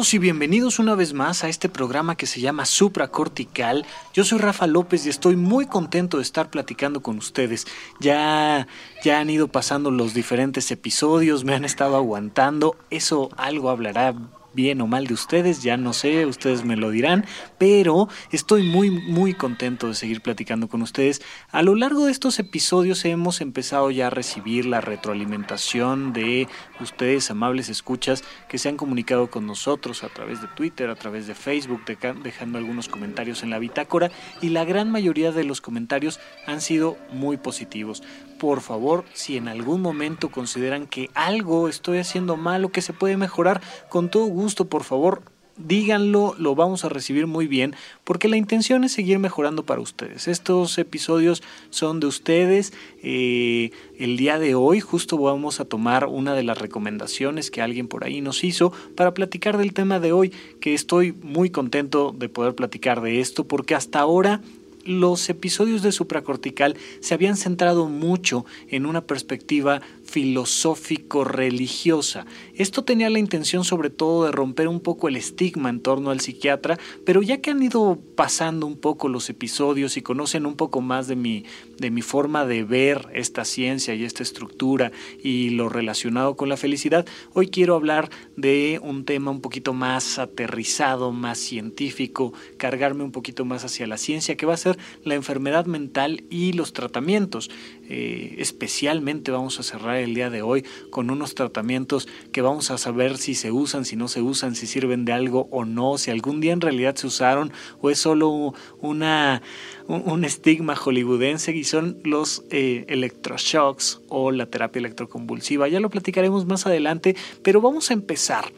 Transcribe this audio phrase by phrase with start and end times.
[0.00, 3.84] todos y bienvenidos una vez más a este programa que se llama Supracortical.
[4.14, 7.66] Yo soy Rafa López y estoy muy contento de estar platicando con ustedes.
[7.98, 8.66] Ya
[9.04, 12.76] ya han ido pasando los diferentes episodios, me han estado aguantando.
[12.88, 14.14] Eso algo hablará
[14.52, 17.24] bien o mal de ustedes, ya no sé, ustedes me lo dirán,
[17.58, 21.22] pero estoy muy muy contento de seguir platicando con ustedes.
[21.50, 26.48] A lo largo de estos episodios hemos empezado ya a recibir la retroalimentación de
[26.80, 31.26] ustedes, amables escuchas, que se han comunicado con nosotros a través de Twitter, a través
[31.26, 34.10] de Facebook, dejando algunos comentarios en la bitácora
[34.40, 38.02] y la gran mayoría de los comentarios han sido muy positivos.
[38.40, 42.94] Por favor, si en algún momento consideran que algo estoy haciendo mal o que se
[42.94, 43.60] puede mejorar,
[43.90, 45.22] con todo gusto por favor,
[45.58, 50.26] díganlo, lo vamos a recibir muy bien, porque la intención es seguir mejorando para ustedes.
[50.26, 52.72] Estos episodios son de ustedes.
[53.02, 57.88] Eh, el día de hoy justo vamos a tomar una de las recomendaciones que alguien
[57.88, 60.32] por ahí nos hizo para platicar del tema de hoy,
[60.62, 64.40] que estoy muy contento de poder platicar de esto, porque hasta ahora
[64.84, 72.26] los episodios de supracortical se habían centrado mucho en una perspectiva filosófico-religiosa.
[72.54, 76.18] Esto tenía la intención sobre todo de romper un poco el estigma en torno al
[76.20, 80.80] psiquiatra, pero ya que han ido pasando un poco los episodios y conocen un poco
[80.80, 81.44] más de mi,
[81.78, 84.90] de mi forma de ver esta ciencia y esta estructura
[85.22, 90.18] y lo relacionado con la felicidad, hoy quiero hablar de un tema un poquito más
[90.18, 95.14] aterrizado, más científico, cargarme un poquito más hacia la ciencia, que va a ser la
[95.14, 97.48] enfermedad mental y los tratamientos.
[97.92, 102.78] Eh, especialmente vamos a cerrar el día de hoy con unos tratamientos que vamos a
[102.78, 106.12] saber si se usan, si no se usan, si sirven de algo o no, si
[106.12, 109.42] algún día en realidad se usaron o es solo una,
[109.88, 115.66] un, estigma hollywoodense y son los eh, electroshocks o la terapia electroconvulsiva.
[115.66, 118.52] Ya lo platicaremos más adelante, pero vamos a empezar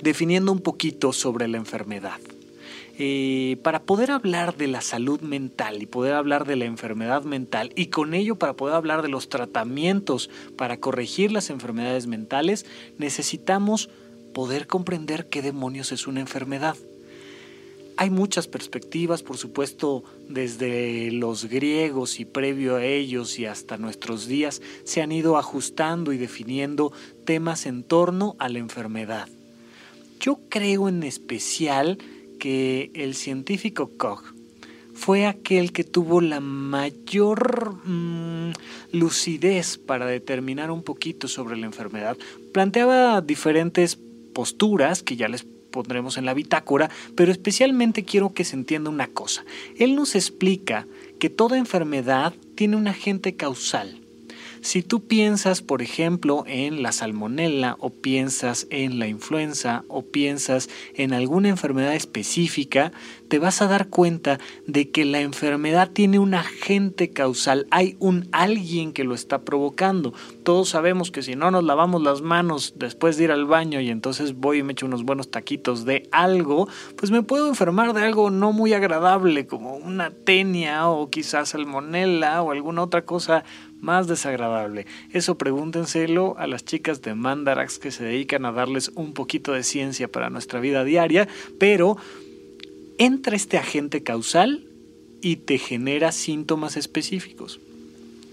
[0.00, 2.18] definiendo un poquito sobre la enfermedad.
[2.98, 7.70] Eh, para poder hablar de la salud mental y poder hablar de la enfermedad mental
[7.76, 12.64] y con ello para poder hablar de los tratamientos para corregir las enfermedades mentales,
[12.96, 13.90] necesitamos
[14.32, 16.74] poder comprender qué demonios es una enfermedad.
[17.98, 24.26] Hay muchas perspectivas, por supuesto, desde los griegos y previo a ellos y hasta nuestros
[24.26, 26.92] días se han ido ajustando y definiendo
[27.26, 29.28] temas en torno a la enfermedad.
[30.20, 31.98] Yo creo en especial
[32.38, 34.22] que el científico Koch
[34.96, 38.52] fue aquel que tuvo la mayor mm,
[38.92, 42.16] lucidez para determinar un poquito sobre la enfermedad.
[42.52, 43.98] Planteaba diferentes
[44.32, 49.08] posturas que ya les pondremos en la bitácora, pero especialmente quiero que se entienda una
[49.08, 49.44] cosa.
[49.76, 50.86] Él nos explica
[51.18, 54.00] que toda enfermedad tiene un agente causal
[54.66, 60.68] si tú piensas, por ejemplo, en la salmonella o piensas en la influenza o piensas
[60.94, 62.90] en alguna enfermedad específica,
[63.28, 68.28] te vas a dar cuenta de que la enfermedad tiene un agente causal, hay un
[68.32, 70.12] alguien que lo está provocando.
[70.42, 73.90] Todos sabemos que si no nos lavamos las manos después de ir al baño y
[73.90, 76.66] entonces voy y me echo unos buenos taquitos de algo,
[76.96, 82.42] pues me puedo enfermar de algo no muy agradable como una tenia o quizás salmonella
[82.42, 83.44] o alguna otra cosa
[83.86, 84.84] más desagradable.
[85.12, 89.62] Eso pregúntenselo a las chicas de Mandarax que se dedican a darles un poquito de
[89.62, 91.28] ciencia para nuestra vida diaria,
[91.60, 91.96] pero
[92.98, 94.66] entra este agente causal
[95.22, 97.60] y te genera síntomas específicos.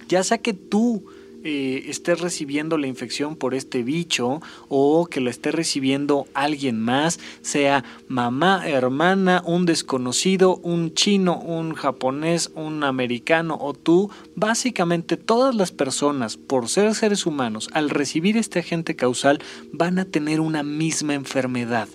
[0.09, 1.05] Ya sea que tú
[1.43, 7.19] eh, estés recibiendo la infección por este bicho o que lo esté recibiendo alguien más,
[7.41, 15.53] sea mamá, hermana, un desconocido, un chino, un japonés, un americano o tú, básicamente todas
[15.53, 19.39] las personas, por ser seres humanos, al recibir este agente causal,
[19.71, 21.87] van a tener una misma enfermedad.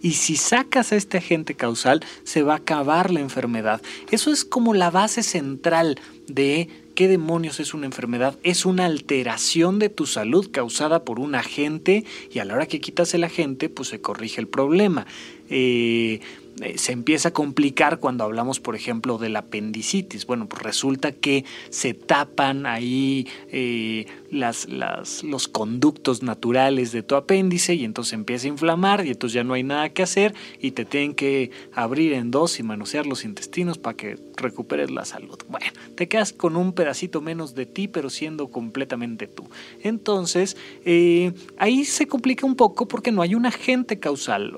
[0.00, 3.82] Y si sacas a este agente causal, se va a acabar la enfermedad.
[4.10, 5.98] Eso es como la base central
[6.28, 8.38] de ¿Qué demonios es una enfermedad?
[8.44, 12.80] Es una alteración de tu salud causada por un agente y a la hora que
[12.80, 15.04] quitas el agente, pues se corrige el problema.
[15.50, 16.20] Eh,
[16.60, 20.26] eh, se empieza a complicar cuando hablamos, por ejemplo, de la apendicitis.
[20.26, 27.74] Bueno, pues resulta que se tapan ahí eh, las, los conductos naturales de tu apéndice
[27.74, 30.84] y entonces empieza a inflamar y entonces ya no hay nada que hacer y te
[30.84, 35.38] tienen que abrir en dos y manosear los intestinos para que recuperes la salud.
[35.48, 39.48] Bueno, te quedas con un pedacito menos de ti, pero siendo completamente tú.
[39.82, 44.54] Entonces, eh, ahí se complica un poco porque no hay un agente causal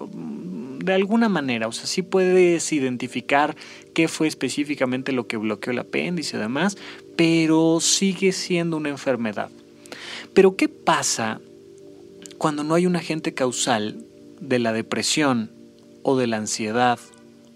[0.87, 3.57] de alguna manera, o sea, sí puedes identificar
[3.93, 6.79] qué fue específicamente lo que bloqueó el apéndice y demás,
[7.17, 9.51] pero sigue siendo una enfermedad.
[10.33, 11.41] Pero ¿qué pasa
[12.39, 14.05] cuando no hay un agente causal
[14.41, 15.51] de la depresión
[16.03, 17.01] o de la ansiedad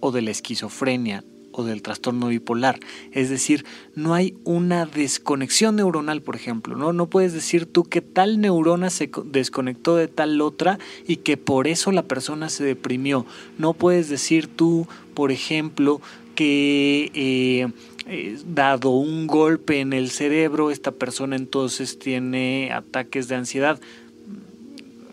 [0.00, 1.22] o de la esquizofrenia
[1.64, 2.80] del trastorno bipolar.
[3.12, 3.64] Es decir,
[3.94, 6.76] no hay una desconexión neuronal, por ejemplo.
[6.76, 6.92] ¿no?
[6.92, 11.68] no puedes decir tú que tal neurona se desconectó de tal otra y que por
[11.68, 13.26] eso la persona se deprimió.
[13.58, 16.00] No puedes decir tú, por ejemplo,
[16.34, 17.68] que eh,
[18.06, 23.80] eh, dado un golpe en el cerebro, esta persona entonces tiene ataques de ansiedad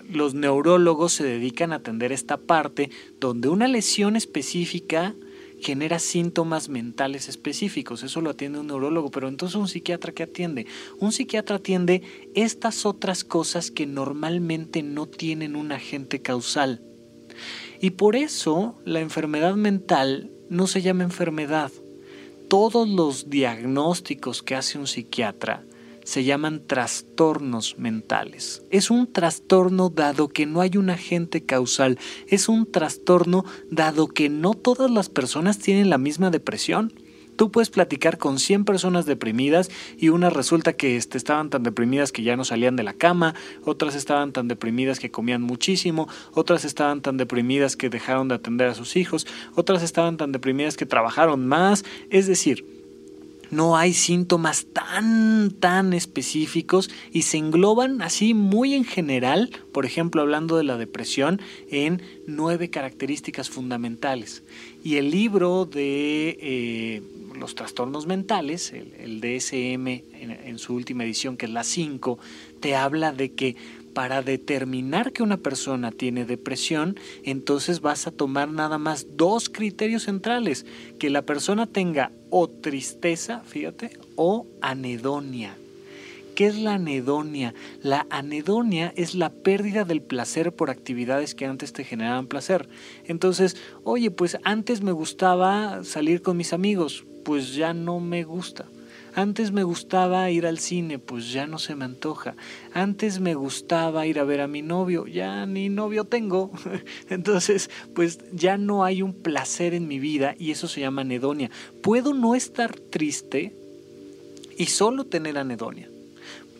[0.09, 2.89] los neurólogos se dedican a atender esta parte
[3.19, 5.15] donde una lesión específica
[5.59, 8.03] genera síntomas mentales específicos.
[8.03, 10.67] Eso lo atiende un neurólogo, pero entonces un psiquiatra que atiende.
[10.99, 12.01] Un psiquiatra atiende
[12.35, 16.81] estas otras cosas que normalmente no tienen un agente causal.
[17.81, 21.71] Y por eso la enfermedad mental no se llama enfermedad.
[22.47, 25.66] Todos los diagnósticos que hace un psiquiatra
[26.07, 28.63] se llaman trastornos mentales.
[28.69, 31.99] Es un trastorno dado que no hay un agente causal.
[32.27, 36.93] Es un trastorno dado que no todas las personas tienen la misma depresión.
[37.35, 42.13] Tú puedes platicar con 100 personas deprimidas y unas resulta que este, estaban tan deprimidas
[42.13, 46.63] que ya no salían de la cama, otras estaban tan deprimidas que comían muchísimo, otras
[46.63, 50.85] estaban tan deprimidas que dejaron de atender a sus hijos, otras estaban tan deprimidas que
[50.85, 51.83] trabajaron más.
[52.09, 52.76] Es decir,
[53.51, 60.21] no hay síntomas tan, tan específicos y se engloban así muy en general, por ejemplo,
[60.21, 64.43] hablando de la depresión, en nueve características fundamentales.
[64.83, 67.01] Y el libro de eh,
[67.37, 72.19] los trastornos mentales, el, DSM en, en, su última edición, que es la 5,
[72.59, 73.55] te habla de que
[73.97, 80.03] para determinar que una persona tiene depresión, entonces vas a tomar nada más dos criterios
[80.03, 80.67] centrales,
[80.99, 85.57] que la persona tenga o tristeza, fíjate, o anedonia.
[86.35, 87.55] ¿Qué es la anedonia?
[87.81, 92.69] La anedonia es la pérdida del placer por actividades que antes te generaban placer.
[93.05, 98.67] Entonces, oye, pues antes me gustaba salir con mis amigos, pues ya no me gusta.
[99.17, 102.35] Antes me gustaba ir al cine, pues ya no se me antoja.
[102.71, 106.51] Antes me gustaba ir a ver a mi novio, ya ni novio tengo.
[107.09, 111.49] Entonces, pues ya no hay un placer en mi vida y eso se llama anedonia.
[111.81, 113.55] Puedo no estar triste
[114.55, 115.89] y solo tener anedonia.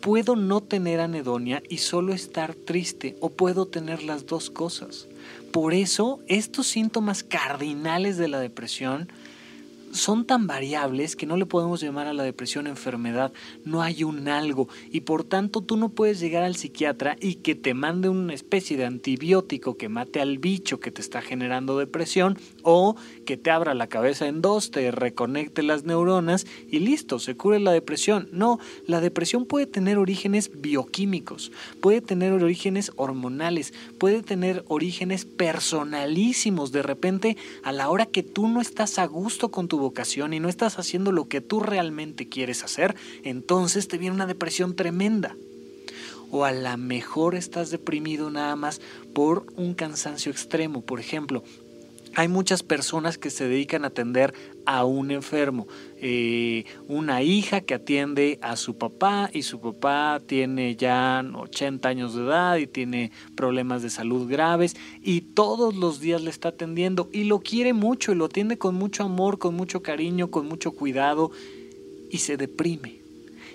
[0.00, 5.06] Puedo no tener anedonia y solo estar triste o puedo tener las dos cosas.
[5.52, 9.08] Por eso, estos síntomas cardinales de la depresión
[9.92, 13.32] son tan variables que no le podemos llamar a la depresión enfermedad,
[13.64, 17.54] no hay un algo y por tanto tú no puedes llegar al psiquiatra y que
[17.54, 22.38] te mande una especie de antibiótico que mate al bicho que te está generando depresión
[22.62, 27.36] o que te abra la cabeza en dos, te reconecte las neuronas y listo, se
[27.36, 28.28] cure la depresión.
[28.32, 36.72] No, la depresión puede tener orígenes bioquímicos, puede tener orígenes hormonales, puede tener orígenes personalísimos.
[36.72, 40.48] De repente, a la hora que tú no estás a gusto con vocación y no
[40.48, 45.36] estás haciendo lo que tú realmente quieres hacer, entonces te viene una depresión tremenda.
[46.30, 48.80] O a lo mejor estás deprimido nada más
[49.14, 50.82] por un cansancio extremo.
[50.82, 51.42] Por ejemplo,
[52.18, 54.34] hay muchas personas que se dedican a atender
[54.66, 55.68] a un enfermo.
[55.98, 62.16] Eh, una hija que atiende a su papá y su papá tiene ya 80 años
[62.16, 67.08] de edad y tiene problemas de salud graves y todos los días le está atendiendo
[67.12, 70.72] y lo quiere mucho y lo atiende con mucho amor, con mucho cariño, con mucho
[70.72, 71.30] cuidado
[72.10, 72.97] y se deprime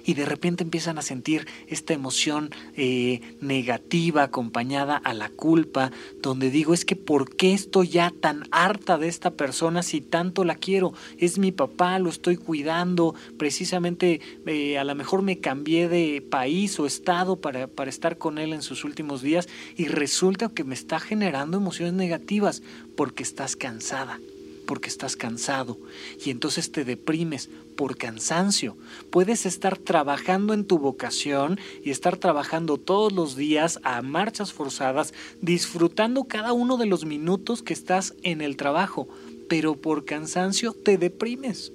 [0.06, 5.92] y de repente empiezan a sentir esta emoción eh, negativa acompañada a la culpa,
[6.22, 10.44] donde digo, es que ¿por qué estoy ya tan harta de esta persona si tanto
[10.44, 10.94] la quiero?
[11.18, 16.80] Es mi papá, lo estoy cuidando, precisamente eh, a lo mejor me cambié de país
[16.80, 20.76] o estado para, para estar con él en sus últimos días y resulta que me
[20.76, 22.62] está generando emociones negativas
[22.96, 24.20] porque estás cansada
[24.66, 25.78] porque estás cansado
[26.24, 28.78] y entonces te deprimes por cansancio.
[29.10, 35.14] Puedes estar trabajando en tu vocación y estar trabajando todos los días a marchas forzadas,
[35.42, 39.08] disfrutando cada uno de los minutos que estás en el trabajo,
[39.50, 41.72] pero por cansancio te deprimes.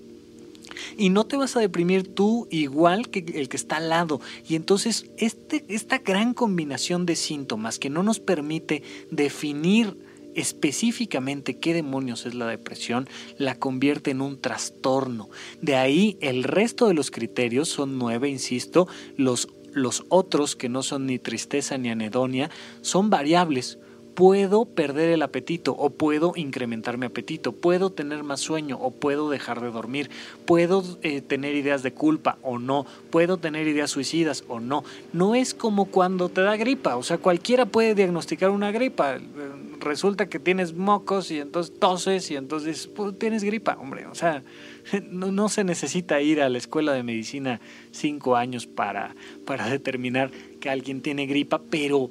[0.97, 4.21] Y no te vas a deprimir tú igual que el que está al lado.
[4.49, 9.97] Y entonces este, esta gran combinación de síntomas que no nos permite definir
[10.39, 15.29] específicamente qué demonios es la depresión, la convierte en un trastorno.
[15.61, 20.83] De ahí el resto de los criterios son nueve, insisto, los, los otros que no
[20.83, 22.51] son ni tristeza ni anedonia
[22.83, 23.79] son variables
[24.19, 29.31] puedo perder el apetito o puedo incrementar mi apetito, puedo tener más sueño o puedo
[29.31, 30.11] dejar de dormir,
[30.45, 34.83] puedo eh, tener ideas de culpa o no, puedo tener ideas suicidas o no.
[35.13, 39.21] No es como cuando te da gripa, o sea, cualquiera puede diagnosticar una gripa.
[39.89, 44.43] Resulta que tienes mocos y entonces toses y entonces pues, tienes gripa, hombre, o sea,
[45.11, 47.59] no, no, se necesita ir a la escuela de medicina
[47.91, 49.17] cinco años para,
[49.47, 50.31] para determinar
[50.61, 52.11] que alguien tiene gripa, pero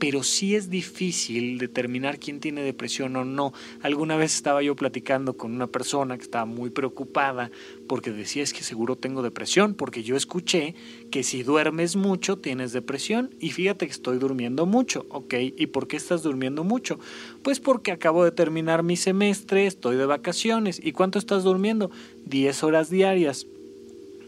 [0.00, 3.52] pero sí es difícil determinar quién tiene depresión o no.
[3.82, 7.50] Alguna vez estaba yo platicando con una persona que estaba muy preocupada
[7.86, 10.74] porque decía es que seguro tengo depresión, porque yo escuché
[11.10, 15.34] que si duermes mucho tienes depresión y fíjate que estoy durmiendo mucho, ¿ok?
[15.56, 16.98] ¿Y por qué estás durmiendo mucho?
[17.42, 20.80] Pues porque acabo de terminar mi semestre, estoy de vacaciones.
[20.82, 21.90] ¿Y cuánto estás durmiendo?
[22.24, 23.46] 10 horas diarias.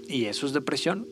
[0.06, 1.06] ¿Y eso es depresión?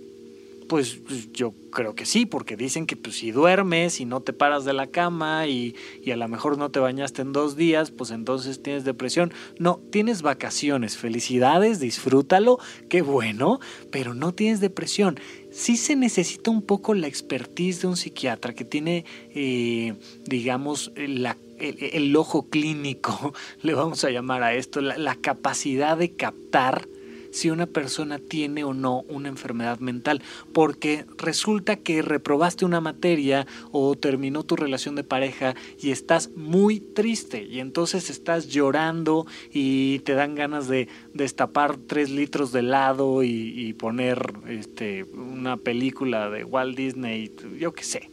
[0.70, 4.32] Pues, pues yo creo que sí, porque dicen que pues, si duermes y no te
[4.32, 7.90] paras de la cama y, y, a lo mejor no te bañaste en dos días,
[7.90, 9.32] pues entonces tienes depresión.
[9.58, 13.58] No, tienes vacaciones, felicidades, disfrútalo, qué bueno,
[13.90, 15.18] pero no tienes depresión.
[15.50, 21.36] Sí se necesita un poco la expertise de un psiquiatra que tiene, eh, digamos, la
[21.58, 26.86] el, ojo clínico, le vamos a llamar a esto, la capacidad de captar
[27.30, 30.22] si una persona tiene o no una enfermedad mental,
[30.52, 36.80] porque resulta que reprobaste una materia o terminó tu relación de pareja y estás muy
[36.80, 43.22] triste y entonces estás llorando y te dan ganas de destapar tres litros de helado
[43.22, 48.10] y, poner este, una película de Walt Disney, yo qué sé.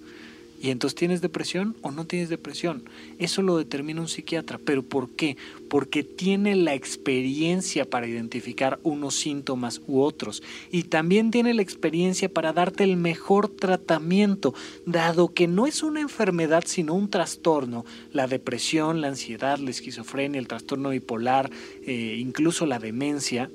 [0.59, 2.83] Y entonces tienes depresión o no tienes depresión.
[3.19, 4.57] Eso lo determina un psiquiatra.
[4.57, 5.37] ¿Pero por qué?
[5.69, 10.41] Porque tiene la experiencia para identificar unos síntomas u otros.
[10.71, 14.53] Y también tiene la experiencia para darte el mejor tratamiento,
[14.85, 17.85] dado que no es una enfermedad sino un trastorno.
[18.11, 21.51] La depresión, la ansiedad, la esquizofrenia, el trastorno bipolar,
[21.85, 23.49] eh, incluso la demencia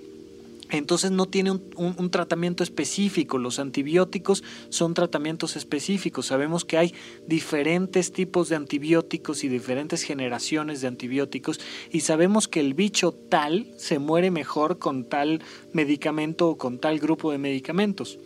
[0.71, 3.39] entonces no tiene un, tratamiento específico.
[3.39, 6.27] Los antibióticos son tratamientos específicos.
[6.27, 6.95] Sabemos que hay
[7.27, 13.67] diferentes tipos de antibióticos y diferentes generaciones de antibióticos y sabemos que el bicho tal
[13.77, 15.43] se muere mejor con tal
[15.73, 18.19] medicamento o con tal grupo de medicamentos.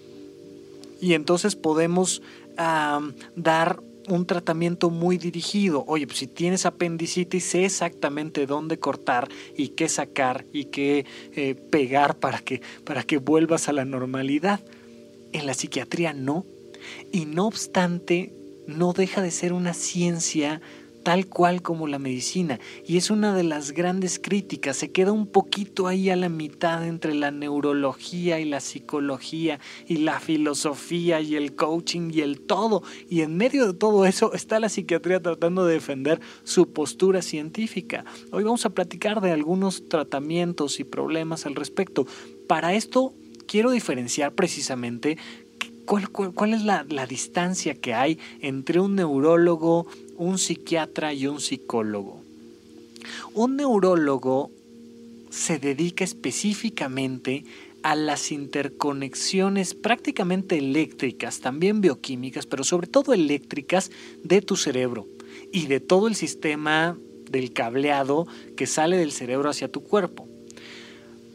[1.01, 2.23] Y entonces podemos
[2.57, 5.85] dar un tratamiento muy dirigido.
[5.87, 11.55] Oye, pues si tienes apendicitis, sé exactamente dónde cortar y qué sacar y qué eh,
[11.55, 14.61] pegar para que, para que vuelvas a la normalidad.
[15.33, 16.45] En la psiquiatría no.
[17.13, 18.33] Y no obstante,
[18.67, 20.61] no deja de ser una ciencia
[21.07, 22.59] tal cual como la medicina.
[22.85, 24.77] Y es una de las grandes críticas.
[24.77, 29.99] Se queda un poquito ahí a la mitad entre la neurología y la psicología y
[29.99, 32.83] la filosofía y el coaching y el todo.
[33.09, 38.05] Y en medio de todo eso está la psiquiatría tratando de defender su postura científica.
[38.33, 42.05] Hoy vamos a platicar de algunos tratamientos y problemas al respecto.
[42.49, 43.15] Para esto
[43.47, 45.19] quiero diferenciar precisamente
[45.87, 52.21] ¿Cuál, es la, la, distancia que hay entre un neurólogo, un psiquiatra y un psicólogo?
[53.35, 54.51] Un neurólogo
[55.31, 57.45] se dedica específicamente
[57.83, 63.93] a las interconexiones prácticamente eléctricas, también bioquímicas, pero sobre todo eléctricas
[64.25, 65.07] de tu cerebro
[65.53, 66.99] y de todo el sistema
[67.31, 68.27] del cableado
[68.57, 70.27] que sale del cerebro hacia tu cuerpo.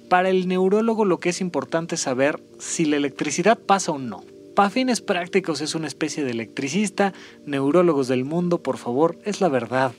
[0.09, 4.25] Para el neurólogo lo que es importante es saber si la electricidad pasa o no.
[4.61, 7.13] Para fines prácticos es una especie de electricista,
[7.47, 9.91] neurólogos del mundo, por favor, es la verdad.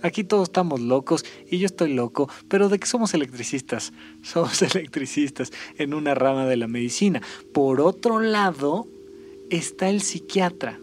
[0.00, 3.92] Aquí todos estamos locos y yo estoy loco, pero ¿de qué somos electricistas?
[4.22, 7.20] Somos electricistas en una rama de la medicina.
[7.52, 8.88] Por otro lado,
[9.50, 10.78] está el psiquiatra,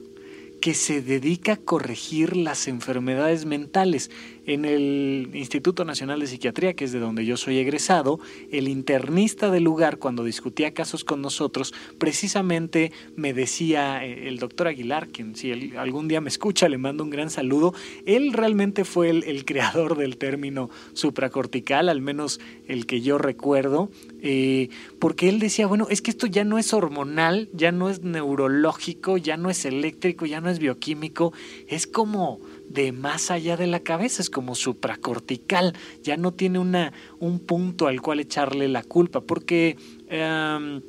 [0.61, 4.11] que se dedica a corregir las enfermedades mentales.
[4.45, 8.19] En el Instituto Nacional de Psiquiatría, que es de donde yo soy egresado,
[8.51, 14.67] el internista del lugar, cuando discutía casos con nosotros, precisamente me decía eh, el doctor
[14.67, 17.73] Aguilar, quien si algún día me escucha, le mando un gran saludo,
[18.05, 23.89] él realmente fue el, creador del término supracortical, al menos el que yo recuerdo,
[24.21, 24.69] eh,
[24.99, 29.17] porque él decía, bueno, es que esto ya no es hormonal, ya no es neurológico,
[29.17, 31.33] ya no es eléctrico, ya no es bioquímico,
[31.67, 36.93] es como de más allá de la cabeza, es como supracortical, ya no tiene una,
[37.19, 39.77] un punto al cual echarle la culpa, porque
[40.09, 40.81] em,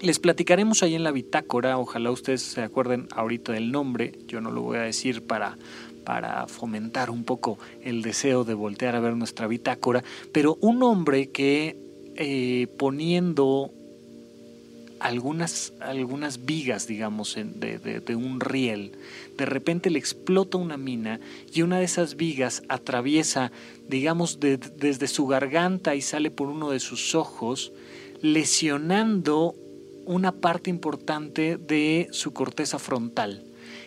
[0.00, 4.50] les platicaremos ahí en la bitácora, ojalá ustedes se acuerden ahorita del nombre, yo no
[4.50, 5.58] lo voy a decir para,
[6.04, 11.30] para fomentar un poco el deseo de voltear a ver nuestra bitácora, pero un hombre
[11.30, 11.76] que
[12.16, 13.72] eh, poniendo
[15.00, 18.92] algunas, algunas vigas, digamos, de, de, un riel,
[19.38, 21.20] de repente le explota una mina
[21.54, 23.52] y una de esas vigas atraviesa,
[23.88, 27.72] digamos, desde su garganta y sale por uno de sus ojos,
[28.20, 29.54] lesionando
[30.06, 33.44] una parte importante de su corteza frontal.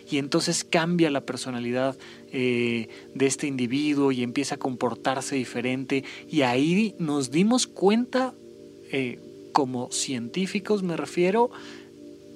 [0.10, 1.98] Y entonces cambia la personalidad
[2.32, 6.06] eh, de este individuo y empieza a comportarse diferente.
[6.30, 8.34] Y ahí nos dimos cuenta,
[8.92, 9.20] eh,
[9.52, 11.52] como científicos me refiero,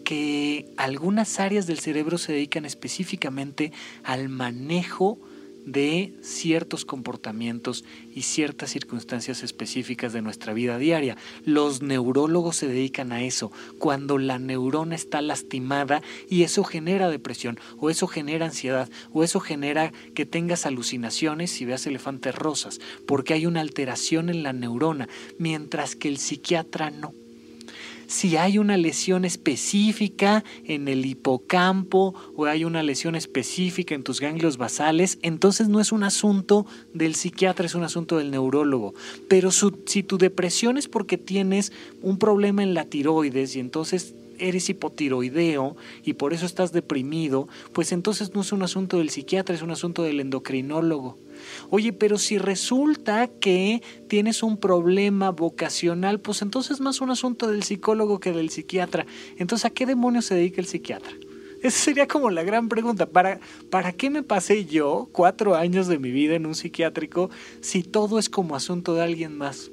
[0.05, 5.19] que algunas áreas del cerebro se dedican específicamente al manejo
[5.65, 7.83] de ciertos comportamientos
[8.13, 11.17] y ciertas circunstancias específicas de nuestra vida diaria.
[11.43, 17.59] Los neurólogos se dedican a eso, cuando la neurona está lastimada y eso genera depresión
[17.79, 23.33] o eso genera ansiedad o eso genera que tengas alucinaciones y veas elefantes rosas, porque
[23.33, 25.09] hay una alteración en la neurona,
[25.39, 27.24] mientras que el psiquiatra no
[28.07, 34.19] si hay una lesión específica en el hipocampo o hay una lesión específica en tus
[34.19, 38.93] ganglios basales, entonces no es un asunto del psiquiatra, es un asunto del neurólogo.
[39.27, 41.71] Pero si tu depresión es porque tienes
[42.01, 47.91] un problema en la tiroides y entonces eres hipotiroideo y por eso estás deprimido, pues
[47.91, 51.17] entonces no es un asunto del psiquiatra, es un asunto del endocrinólogo.
[51.69, 57.47] Oye, pero si resulta que tienes un problema vocacional, pues entonces es más un asunto
[57.49, 59.05] del psicólogo que del psiquiatra.
[59.37, 61.11] Entonces, ¿a qué demonios se dedica el psiquiatra?
[61.61, 63.07] Esa sería como la gran pregunta.
[63.07, 63.39] ¿Para,
[63.69, 67.29] ¿Para qué me pasé yo cuatro años de mi vida en un psiquiátrico
[67.61, 69.71] si todo es como asunto de alguien más?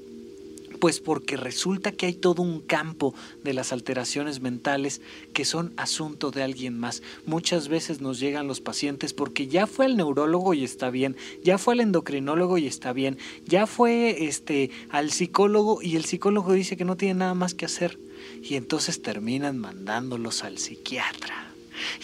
[0.83, 5.01] Pues porque resulta que hay todo un campo de las alteraciones mentales
[5.33, 7.05] que son asunto de alguien más.
[7.25, 11.57] Muchas veces nos llegan los pacientes porque ya fue al neurólogo y está bien, ya
[11.57, 16.77] fue al endocrinólogo y está bien, ya fue este al psicólogo y el psicólogo dice
[16.77, 18.01] que no tiene nada más que hacer
[18.42, 21.52] y entonces terminan mandándolos al psiquiatra.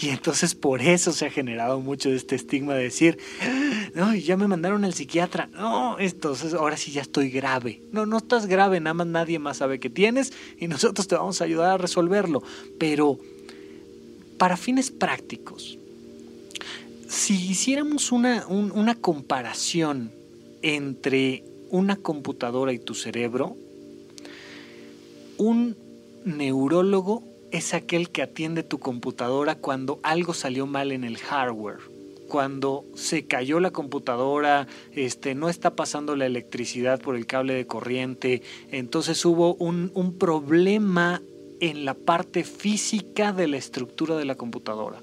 [0.01, 3.19] Y entonces por eso se ha generado mucho este estigma de decir,
[3.95, 7.83] no, ya me mandaron al psiquiatra, no, entonces ahora sí ya estoy grave.
[7.93, 11.41] No, no estás grave, nada más nadie más sabe que tienes y nosotros te vamos
[11.41, 12.43] a ayudar a resolverlo.
[12.79, 13.19] Pero
[14.39, 15.79] para fines prácticos,
[17.09, 20.13] si hiciéramos una, una comparación
[20.63, 23.57] entre una computadora y tu cerebro,
[25.39, 25.77] un
[26.25, 31.79] neurólogo es aquel que atiende tu computadora cuando algo salió mal en el hardware.
[32.29, 37.67] Cuando se cayó la computadora, este, no está pasando la electricidad por el cable de
[37.67, 41.23] corriente, entonces hubo un, un problema
[41.61, 45.01] en la parte física de la estructura de la computadora.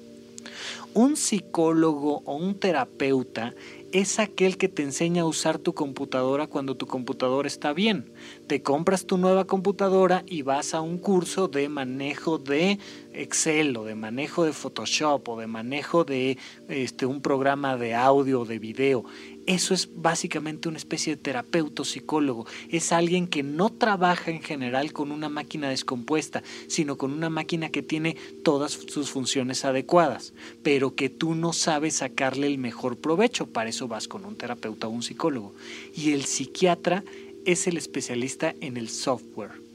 [0.94, 3.54] Un psicólogo o un terapeuta
[3.92, 8.06] es aquel que te enseña a usar tu computadora cuando tu computadora está bien.
[8.46, 12.78] Te compras tu nueva computadora y vas a un curso de manejo de
[13.12, 18.42] Excel o de manejo de Photoshop o de manejo de este, un programa de audio
[18.42, 19.04] o de video.
[19.46, 22.46] Eso es básicamente una especie de terapeuta psicólogo.
[22.68, 27.70] Es alguien que no trabaja en general con una máquina descompuesta, sino con una máquina
[27.70, 33.46] que tiene todas sus funciones adecuadas, pero que tú no sabes sacarle el mejor provecho.
[33.46, 35.54] Para eso vas con un terapeuta o un psicólogo.
[35.94, 37.04] Y el psiquiatra
[37.46, 39.66] es el especialista en el software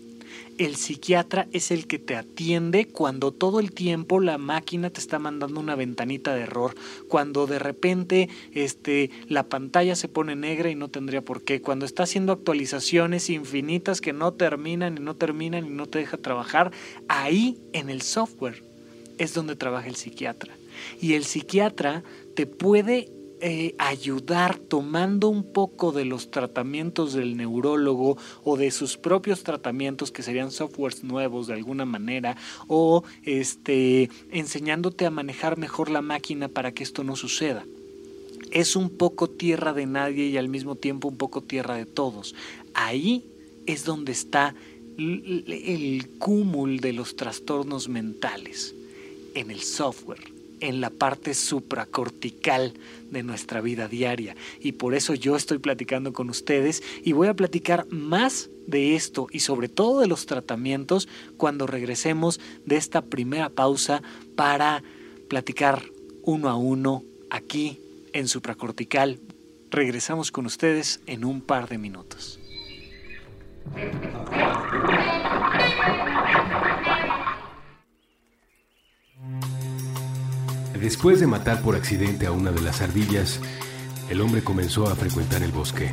[0.58, 5.18] el psiquiatra es el que te atiende cuando todo el tiempo la máquina te está
[5.18, 6.76] mandando una ventanita de error,
[7.08, 11.86] cuando de repente este, la pantalla se pone negra y no tendría por qué, cuando
[11.86, 16.72] está haciendo actualizaciones infinitas que no terminan y no terminan y no te deja trabajar,
[17.08, 18.64] ahí en el software
[19.18, 20.54] es donde trabaja el psiquiatra.
[21.00, 22.04] Y el psiquiatra
[22.36, 23.10] te puede
[23.42, 30.12] eh, ayudar tomando un poco de los tratamientos del neurólogo o de sus propios tratamientos
[30.12, 36.50] que serían softwares nuevos de alguna manera o este enseñándote a manejar mejor la máquina
[36.50, 37.66] para que esto no suceda.
[38.52, 42.36] es un poco tierra de nadie y al mismo tiempo un poco tierra de todos.
[42.74, 43.26] Ahí
[43.66, 44.54] es donde está
[44.98, 48.76] el cúmulo de los trastornos mentales,
[49.34, 50.31] en el software,
[50.62, 52.74] en la parte supracortical
[53.10, 54.36] de nuestra vida diaria.
[54.60, 59.28] Y por eso yo estoy platicando con ustedes y voy a platicar más de esto
[59.32, 64.02] y sobre todo de los tratamientos cuando regresemos de esta primera pausa
[64.36, 64.84] para
[65.28, 65.84] platicar
[66.24, 67.80] uno a uno aquí
[68.14, 69.20] en supracortical.
[69.70, 72.40] Regresamos con ustedes en un par de minutos.
[80.82, 83.40] Después de matar por accidente a una de las ardillas,
[84.10, 85.92] el hombre comenzó a frecuentar el bosque.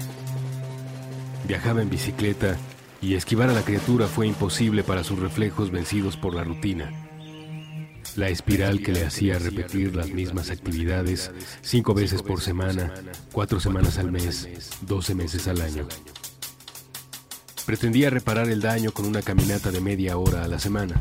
[1.46, 2.56] Viajaba en bicicleta
[3.02, 6.90] y esquivar a la criatura fue imposible para sus reflejos vencidos por la rutina.
[8.16, 12.94] La espiral que le hacía repetir las mismas actividades cinco veces por semana,
[13.30, 14.48] cuatro semanas al mes,
[14.80, 15.86] doce meses al año.
[17.66, 20.98] Pretendía reparar el daño con una caminata de media hora a la semana.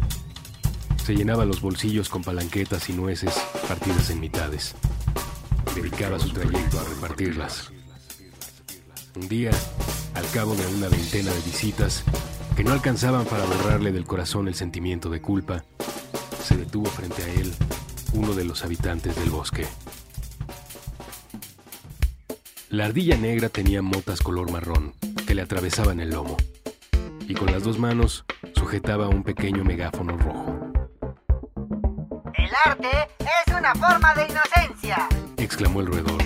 [1.08, 3.34] Se llenaba los bolsillos con palanquetas y nueces
[3.66, 4.76] partidas en mitades.
[5.74, 7.72] Dedicaba su trayecto a repartirlas.
[9.16, 9.52] Un día,
[10.16, 12.04] al cabo de una veintena de visitas
[12.58, 15.64] que no alcanzaban para borrarle del corazón el sentimiento de culpa,
[16.44, 17.54] se detuvo frente a él
[18.12, 19.66] uno de los habitantes del bosque.
[22.68, 24.94] La ardilla negra tenía motas color marrón
[25.26, 26.36] que le atravesaban el lomo
[27.30, 28.26] y con las dos manos
[28.58, 30.57] sujetaba un pequeño megáfono rojo.
[32.66, 36.22] Arte es una forma de inocencia, exclamó el roedor,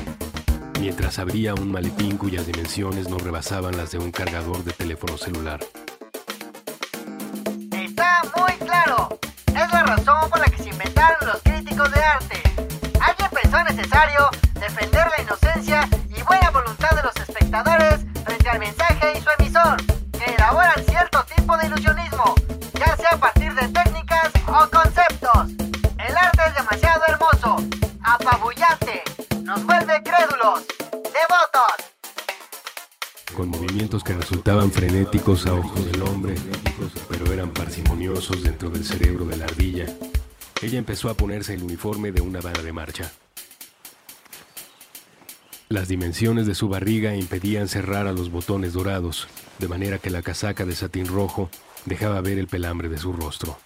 [0.79, 5.59] mientras abría un maletín cuyas dimensiones no rebasaban las de un cargador de teléfono celular.
[7.71, 9.19] Está muy claro.
[9.47, 12.41] Es la razón por la que se inventaron los críticos de arte.
[12.99, 14.29] Alguien pensó necesario
[35.03, 36.35] a ojos del hombre,
[37.09, 39.87] pero eran parsimoniosos dentro del cerebro de la ardilla,
[40.61, 43.11] ella empezó a ponerse el uniforme de una banda de marcha.
[45.69, 50.21] Las dimensiones de su barriga impedían cerrar a los botones dorados, de manera que la
[50.21, 51.49] casaca de satín rojo
[51.85, 53.57] dejaba ver el pelambre de su rostro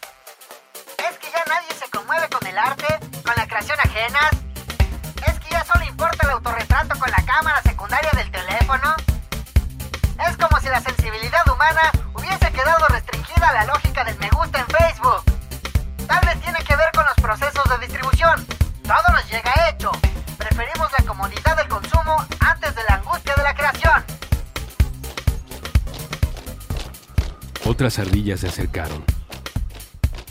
[27.86, 29.04] Otras ardillas se acercaron.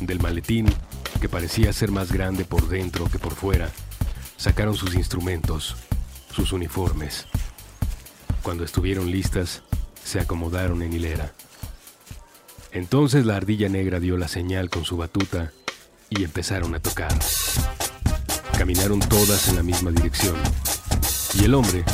[0.01, 0.67] Del maletín
[1.21, 3.71] que parecía ser más grande por dentro que por fuera,
[4.37, 5.77] sacaron sus instrumentos,
[6.33, 7.29] sus uniformes.
[8.43, 9.63] Cuando estuvieron listas,
[10.03, 11.33] se acomodaron en hilera.
[12.73, 15.53] Entonces la ardilla negra dio la señal con su batuta
[16.11, 17.17] y empezaron a tocar.
[18.59, 20.35] Caminaron todas en la misma dirección
[21.35, 21.85] y el hombre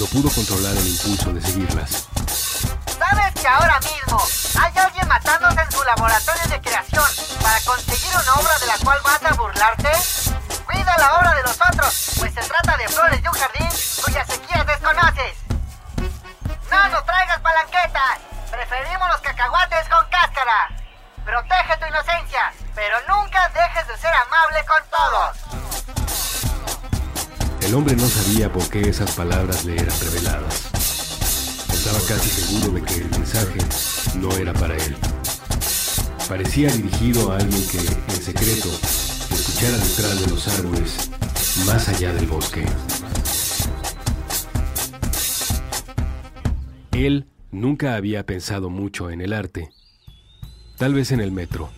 [0.00, 2.08] no pudo controlar el impulso de seguirlas.
[2.98, 4.18] ¿Sabes que ahora mismo
[4.58, 7.06] hay alguien matándose en su laboratorio de creación
[7.40, 9.90] para conseguir una obra de la cual vas a burlarte?
[10.66, 13.68] Cuida la obra de los otros, pues se trata de flores de un jardín
[14.04, 15.36] cuyas sequías desconoces.
[16.70, 18.18] No nos traigas palanquetas,
[18.50, 20.68] preferimos los cacahuates con cáscara.
[21.24, 25.48] Protege tu inocencia, pero nunca dejes de ser amable con todos.
[27.60, 30.68] El hombre no sabía por qué esas palabras le eran reveladas.
[31.70, 33.58] Estaba casi seguro de que el mensaje
[34.20, 34.96] no era para él.
[36.28, 38.68] Parecía dirigido a alguien que, en secreto,
[39.30, 41.10] escuchara detrás de los árboles,
[41.66, 42.64] más allá del bosque.
[46.92, 49.70] Él nunca había pensado mucho en el arte.
[50.76, 51.70] Tal vez en el metro,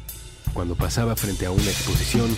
[0.53, 2.37] cuando pasaba frente a una exposición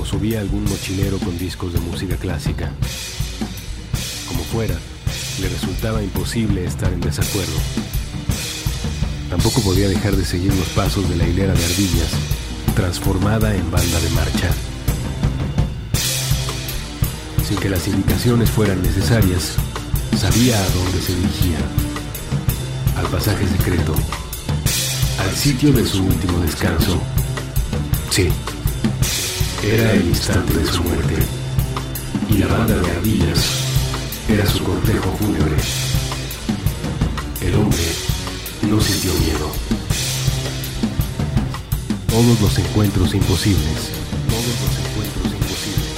[0.00, 2.72] o subía algún mochilero con discos de música clásica.
[4.28, 4.76] Como fuera,
[5.40, 7.93] le resultaba imposible estar en desacuerdo.
[9.34, 12.08] Tampoco podía dejar de seguir los pasos de la hilera de ardillas,
[12.76, 14.48] transformada en banda de marcha.
[17.44, 19.54] Sin que las indicaciones fueran necesarias,
[20.16, 21.58] sabía a dónde se dirigía.
[22.96, 23.92] Al pasaje secreto.
[25.18, 27.02] Al sitio de su último descanso.
[28.10, 28.28] Sí,
[29.64, 31.16] era el instante de su muerte.
[32.30, 33.40] Y la banda de ardillas
[34.28, 35.56] era su cortejo fúnebre.
[37.40, 38.03] El hombre
[38.66, 39.50] no sintió miedo.
[42.08, 43.90] Todos los encuentros imposibles.
[44.28, 45.94] Todos los encuentros imposibles.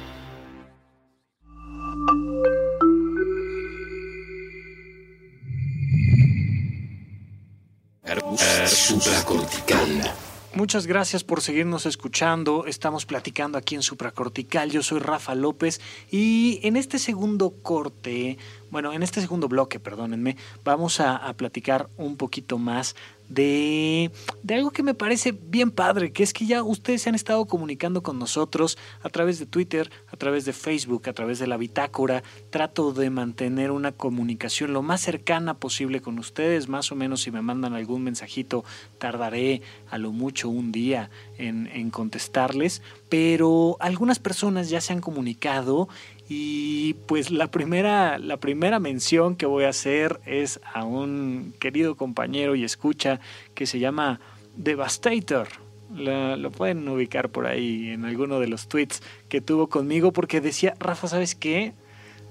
[8.66, 10.25] Supracortical.
[10.56, 12.64] Muchas gracias por seguirnos escuchando.
[12.64, 14.70] Estamos platicando aquí en Supracortical.
[14.70, 18.38] Yo soy Rafa López y en este segundo corte,
[18.70, 22.96] bueno, en este segundo bloque, perdónenme, vamos a, a platicar un poquito más
[23.28, 24.10] de,
[24.42, 27.46] de algo que me parece bien padre, que es que ya ustedes se han estado
[27.46, 31.56] comunicando con nosotros a través de Twitter, a través de Facebook, a través de la
[31.56, 32.22] bitácora.
[32.50, 37.30] Trato de mantener una comunicación lo más cercana posible con ustedes, más o menos si
[37.30, 38.64] me mandan algún mensajito,
[38.98, 45.00] tardaré a lo mucho un día en, en contestarles, pero algunas personas ya se han
[45.00, 45.88] comunicado
[46.28, 51.96] y pues la primera, la primera mención que voy a hacer es a un querido
[51.96, 53.20] compañero y escucha
[53.54, 54.20] que se llama
[54.56, 55.48] Devastator.
[55.94, 60.40] Lo, lo, pueden ubicar por ahí en alguno de los tweets que tuvo conmigo porque
[60.40, 61.74] decía, Rafa, ¿sabes qué?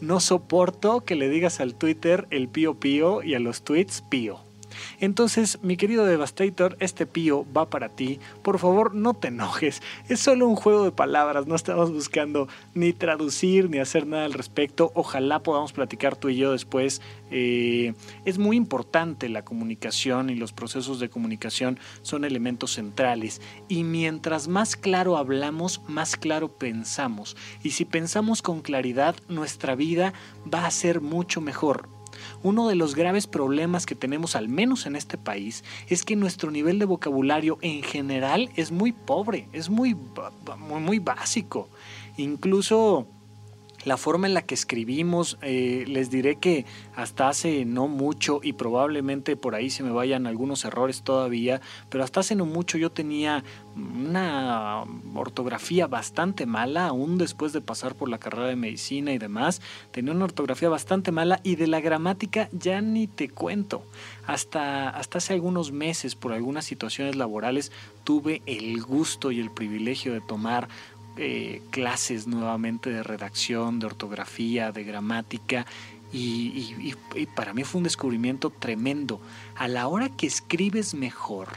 [0.01, 4.44] No soporto que le digas al Twitter el pío pío y a los tweets pío.
[4.99, 8.19] Entonces, mi querido Devastator, este pío va para ti.
[8.41, 9.81] Por favor, no te enojes.
[10.09, 11.47] Es solo un juego de palabras.
[11.47, 14.91] No estamos buscando ni traducir ni hacer nada al respecto.
[14.95, 17.01] Ojalá podamos platicar tú y yo después.
[17.31, 17.93] Eh,
[18.25, 23.41] es muy importante la comunicación y los procesos de comunicación son elementos centrales.
[23.67, 27.35] Y mientras más claro hablamos, más claro pensamos.
[27.63, 30.13] Y si pensamos con claridad, nuestra vida
[30.51, 31.94] va a ser mucho mejor.
[32.45, 36.51] Uno de los graves problemas que tenemos, al menos en este país, es que nuestro
[36.51, 39.97] nivel de vocabulario en general es muy pobre, es muy,
[40.59, 41.67] muy, básico.
[42.17, 43.07] Incluso
[43.85, 48.53] la forma en la que escribimos, eh, les diré que hasta hace no mucho, y
[48.53, 52.91] probablemente por ahí se me vayan algunos errores todavía, pero hasta hace no mucho yo
[52.91, 53.43] tenía
[53.75, 59.61] una ortografía bastante mala, aún después de pasar por la carrera de medicina y demás,
[59.91, 63.83] tenía una ortografía bastante mala y de la gramática ya ni te cuento.
[64.25, 67.71] Hasta, hasta hace algunos meses, por algunas situaciones laborales,
[68.03, 70.67] tuve el gusto y el privilegio de tomar
[71.17, 75.65] eh, clases nuevamente de redacción, de ortografía, de gramática.
[76.11, 76.93] Y,
[77.35, 79.19] para mí fue un descubrimiento tremendo.
[79.55, 81.49] A la hora que escribes mejor,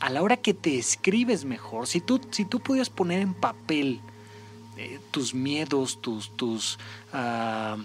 [0.00, 4.00] a la hora que te escribes mejor, si tú, si tú pudieras poner en papel
[4.76, 6.78] eh, tus miedos, tus, tus,
[7.12, 7.80] uh,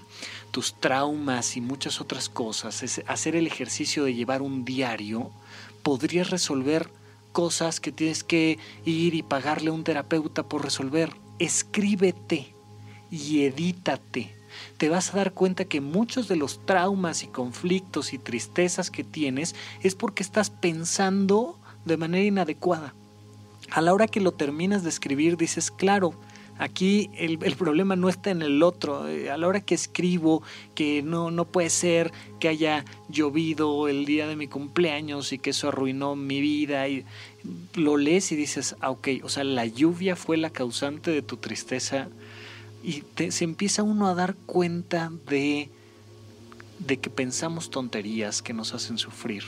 [0.51, 5.31] tus traumas y muchas otras cosas, es hacer el ejercicio de llevar un diario,
[5.83, 6.89] podrías resolver
[7.31, 11.11] cosas que tienes que ir y pagarle a un terapeuta por resolver.
[11.39, 12.53] Escríbete
[13.09, 14.35] y edítate.
[14.77, 19.03] Te vas a dar cuenta que muchos de los traumas y conflictos y tristezas que
[19.03, 22.93] tienes es porque estás pensando de manera inadecuada.
[23.69, 26.13] A la hora que lo terminas de escribir dices, claro,
[26.57, 29.03] Aquí el, el, problema no está en el otro.
[29.03, 30.43] A la hora que escribo,
[30.75, 35.51] que no, no puede ser que haya llovido el día de mi cumpleaños y que
[35.51, 36.87] eso arruinó mi vida.
[36.87, 37.05] Y
[37.73, 41.37] lo lees y dices, ah, ok, o sea, la lluvia fue la causante de tu
[41.37, 42.09] tristeza.
[42.83, 45.69] Y te, se empieza uno a dar cuenta de,
[46.79, 49.43] de que pensamos tonterías que nos hacen sufrir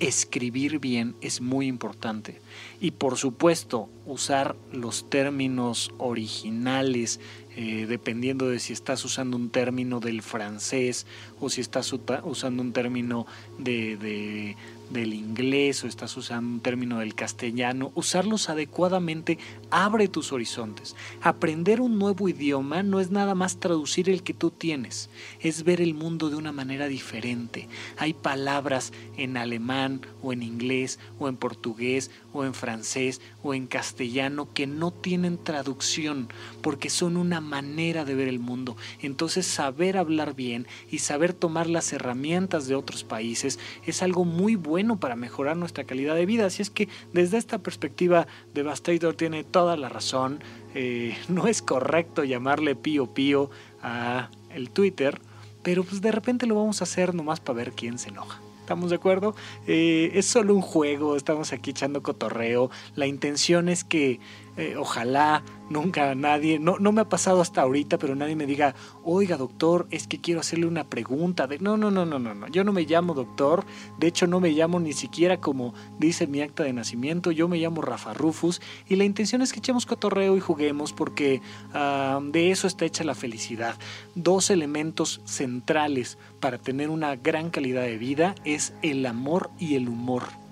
[0.00, 2.40] escribir bien es muy importante.
[2.80, 7.20] Y por supuesto, usar los términos originales,
[7.56, 11.06] eh, dependiendo de si estás usando un término del francés
[11.40, 11.92] o si estás
[12.24, 13.26] usando un término
[13.58, 14.56] de, de,
[14.90, 19.38] del inglés o estás usando un término del castellano, usarlos adecuadamente
[19.70, 20.94] abre tus horizontes.
[21.22, 25.80] Aprender un nuevo idioma no es nada más traducir el que tú tienes, es ver
[25.80, 27.68] el mundo de una manera diferente.
[27.96, 33.66] Hay palabras en alemán o en inglés o en portugués o en francés o en
[33.66, 36.28] castellano que no tienen traducción
[36.62, 38.76] porque son una manera de ver el mundo.
[39.00, 44.54] Entonces saber hablar bien y saber tomar las herramientas de otros países es algo muy
[44.54, 46.44] bueno bueno para mejorar nuestra calidad de vida.
[46.44, 50.40] Así es que desde esta perspectiva, Devastator tiene toda la razón.
[50.74, 53.48] Eh, no es correcto llamarle pío pío
[53.82, 55.18] a el Twitter,
[55.62, 58.38] pero pues de repente lo vamos a hacer nomás para ver quién se enoja.
[58.60, 59.34] ¿Estamos de acuerdo?
[59.66, 62.70] Eh, es solo un juego, estamos aquí echando cotorreo.
[62.96, 64.20] La intención es que
[64.56, 68.74] eh, ojalá nunca nadie, no, no me ha pasado hasta ahorita, pero nadie me diga,
[69.02, 71.46] oiga doctor, es que quiero hacerle una pregunta.
[71.46, 73.64] De, no, no, no, no, no, no, yo no me llamo doctor,
[73.98, 77.58] de hecho no me llamo ni siquiera como dice mi acta de nacimiento, yo me
[77.58, 78.60] llamo Rafa Rufus.
[78.88, 81.42] Y la intención es que echemos cotorreo y juguemos porque
[81.74, 83.76] ah, de eso está hecha la felicidad.
[84.14, 89.88] Dos elementos centrales para tener una gran calidad de vida es el amor y el
[89.88, 90.45] humor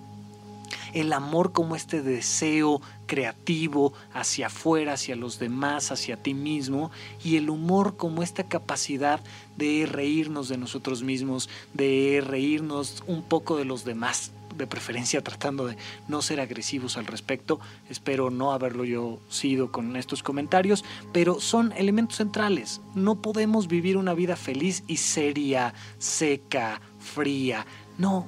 [0.95, 6.91] el amor como este deseo creativo hacia afuera, hacia los demás, hacia ti mismo,
[7.23, 9.21] y el humor como esta capacidad
[9.57, 15.67] de reírnos de nosotros mismos, de reírnos un poco de los demás, de preferencia tratando
[15.67, 15.77] de
[16.07, 17.59] no ser agresivos al respecto.
[17.91, 22.81] Espero no haberlo yo sido con estos comentarios, pero son elementos centrales.
[22.95, 27.67] No podemos vivir una vida feliz y seria, seca, fría.
[27.99, 28.27] No,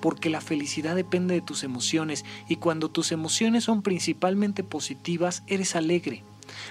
[0.00, 5.76] porque la felicidad depende de tus emociones y cuando tus emociones son principalmente positivas, eres
[5.76, 6.24] alegre.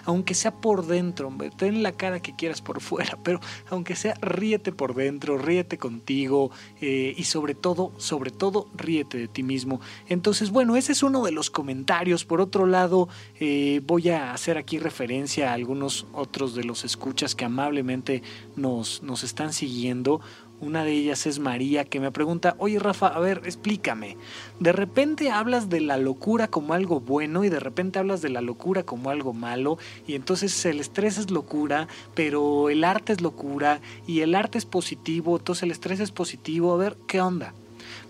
[0.05, 3.39] Aunque sea por dentro, ten la cara que quieras por fuera, pero
[3.69, 9.27] aunque sea ríete por dentro, ríete contigo eh, y sobre todo, sobre todo, ríete de
[9.27, 9.81] ti mismo.
[10.07, 12.25] Entonces, bueno, ese es uno de los comentarios.
[12.25, 17.35] Por otro lado, eh, voy a hacer aquí referencia a algunos otros de los escuchas
[17.35, 18.23] que amablemente
[18.55, 20.21] nos, nos están siguiendo.
[20.61, 24.17] Una de ellas es María que me pregunta, oye Rafa, a ver, explícame.
[24.59, 28.41] De repente hablas de la locura como algo bueno y de repente hablas de la
[28.41, 33.79] locura como algo malo y entonces el estrés es locura, pero el arte es locura
[34.05, 36.73] y el arte es positivo, entonces el estrés es positivo.
[36.73, 37.53] A ver, ¿qué onda?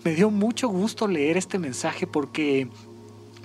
[0.04, 2.68] Me dio mucho gusto leer este mensaje porque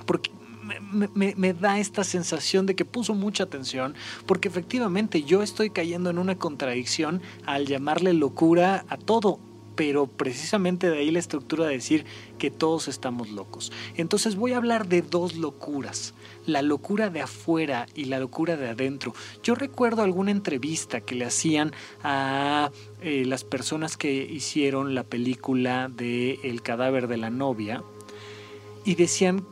[0.07, 0.31] porque
[0.65, 6.17] me, da esta sensación de que puso mucha atención, porque efectivamente yo estoy cayendo en
[6.17, 9.39] una contradicción al llamarle locura a todo,
[9.75, 12.06] pero precisamente de ahí la estructura de decir
[12.38, 13.71] que todos estamos locos.
[13.95, 16.13] Entonces voy a hablar de dos locuras,
[16.45, 19.13] la locura de afuera y la locura de adentro.
[19.43, 21.73] Yo recuerdo alguna entrevista que le hacían
[22.04, 27.84] a eh, las personas que hicieron la película de El cadáver de la novia
[28.86, 29.45] y decían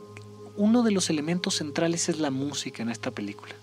[0.56, 3.54] uno de los elementos centrales es la música en esta película.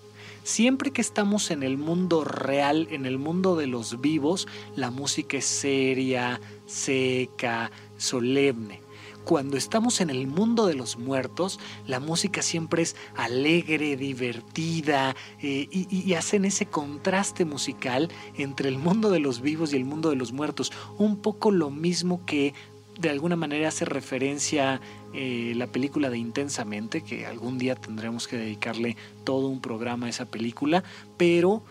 [0.44, 5.38] Siempre que estamos en el mundo real, en el mundo de los vivos, la música
[5.38, 8.82] es seria, seca, solemne.
[9.24, 15.68] Cuando estamos en el mundo de los muertos, la música siempre es alegre, divertida eh,
[15.70, 20.10] y, y hacen ese contraste musical entre el mundo de los vivos y el mundo
[20.10, 20.72] de los muertos.
[20.98, 22.56] Un poco lo mismo que
[23.00, 24.82] de alguna manera hace referencia
[25.14, 30.10] eh, la película de Intensamente, que algún día tendremos que dedicarle todo un programa a
[30.10, 30.84] esa película,
[31.18, 31.64] pero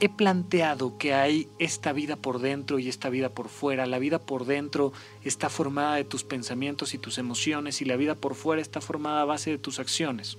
[0.00, 3.86] he planteado que hay esta vida por dentro y esta vida por fuera.
[3.86, 4.92] La vida por dentro
[5.22, 9.22] está formada de tus pensamientos y tus emociones y la vida por fuera está formada
[9.22, 10.36] a base de tus acciones.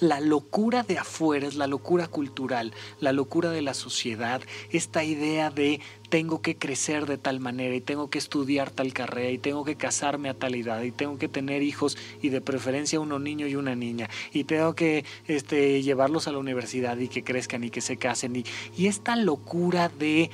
[0.00, 5.50] La locura de afuera es la locura cultural, la locura de la sociedad, esta idea
[5.50, 9.64] de tengo que crecer de tal manera y tengo que estudiar tal carrera y tengo
[9.64, 13.46] que casarme a tal edad y tengo que tener hijos y de preferencia uno niño
[13.46, 17.70] y una niña y tengo que este, llevarlos a la universidad y que crezcan y
[17.70, 18.44] que se casen y,
[18.76, 20.30] y esta locura de,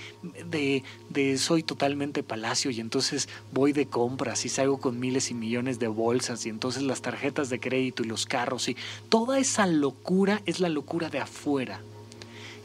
[0.49, 5.35] de, de soy totalmente palacio y entonces voy de compras y salgo con miles y
[5.35, 8.77] millones de bolsas y entonces las tarjetas de crédito y los carros y
[9.09, 11.81] toda esa locura es la locura de afuera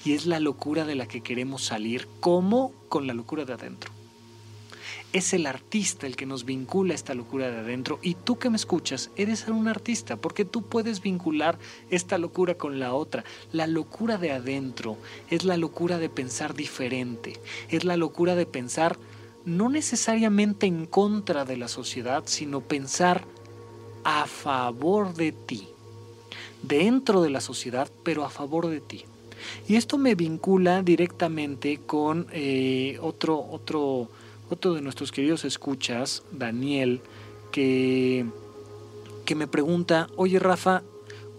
[0.06, 3.92] y es la locura de la que queremos salir, como con la locura de adentro.
[5.12, 8.52] Es el artista el que nos vincula a esta locura de adentro y tú que
[8.52, 11.58] me escuchas eres un artista porque tú puedes vincular
[11.90, 13.24] esta locura con la otra.
[13.52, 14.98] La locura de adentro
[15.32, 18.98] es la locura de pensar diferente, es la locura de pensar
[19.46, 23.26] no necesariamente en contra de la sociedad, sino pensar
[24.04, 25.68] a favor de ti,
[26.62, 29.06] dentro de la sociedad, pero a favor de ti.
[29.68, 34.10] Y esto me vincula directamente con eh, otro, otro,
[34.50, 37.02] otro de nuestros queridos escuchas, Daniel,
[37.52, 38.26] que,
[39.26, 40.84] que me pregunta, oye Rafa,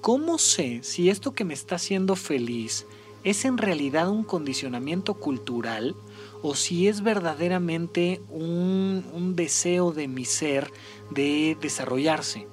[0.01, 2.87] ¿cómo sé si esto que me está haciendo feliz
[3.25, 5.95] es en realidad un condicionamiento cultural
[6.43, 10.73] o si es verdaderamente un, un deseo de mi ser
[11.11, 12.47] de desarrollarse?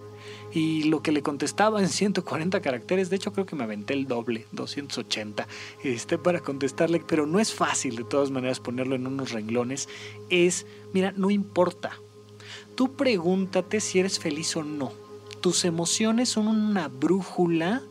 [0.53, 4.07] Y lo que le contestaba en 140 caracteres, de hecho creo que me aventé el
[4.07, 5.47] doble, 280,
[5.83, 9.89] este, para contestarle, pero no es fácil de todas maneras ponerlo en unos renglones,
[10.29, 11.99] es, mira, no importa,
[12.75, 14.91] tú pregúntate si eres feliz o no,
[15.41, 17.83] tus emociones son una brújula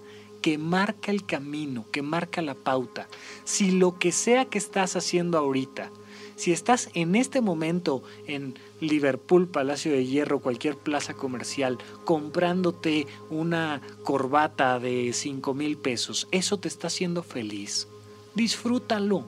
[0.42, 3.08] que marca el camino, que marca la pauta.
[3.44, 5.90] Si lo que sea que estás haciendo ahorita
[6.36, 13.80] Si estás en este momento en Liverpool, Palacio de Hierro, cualquier plaza comercial, comprándote una
[14.04, 17.88] corbata de 5 mil pesos, eso te está haciendo feliz.
[18.34, 19.24] Disfrútalo.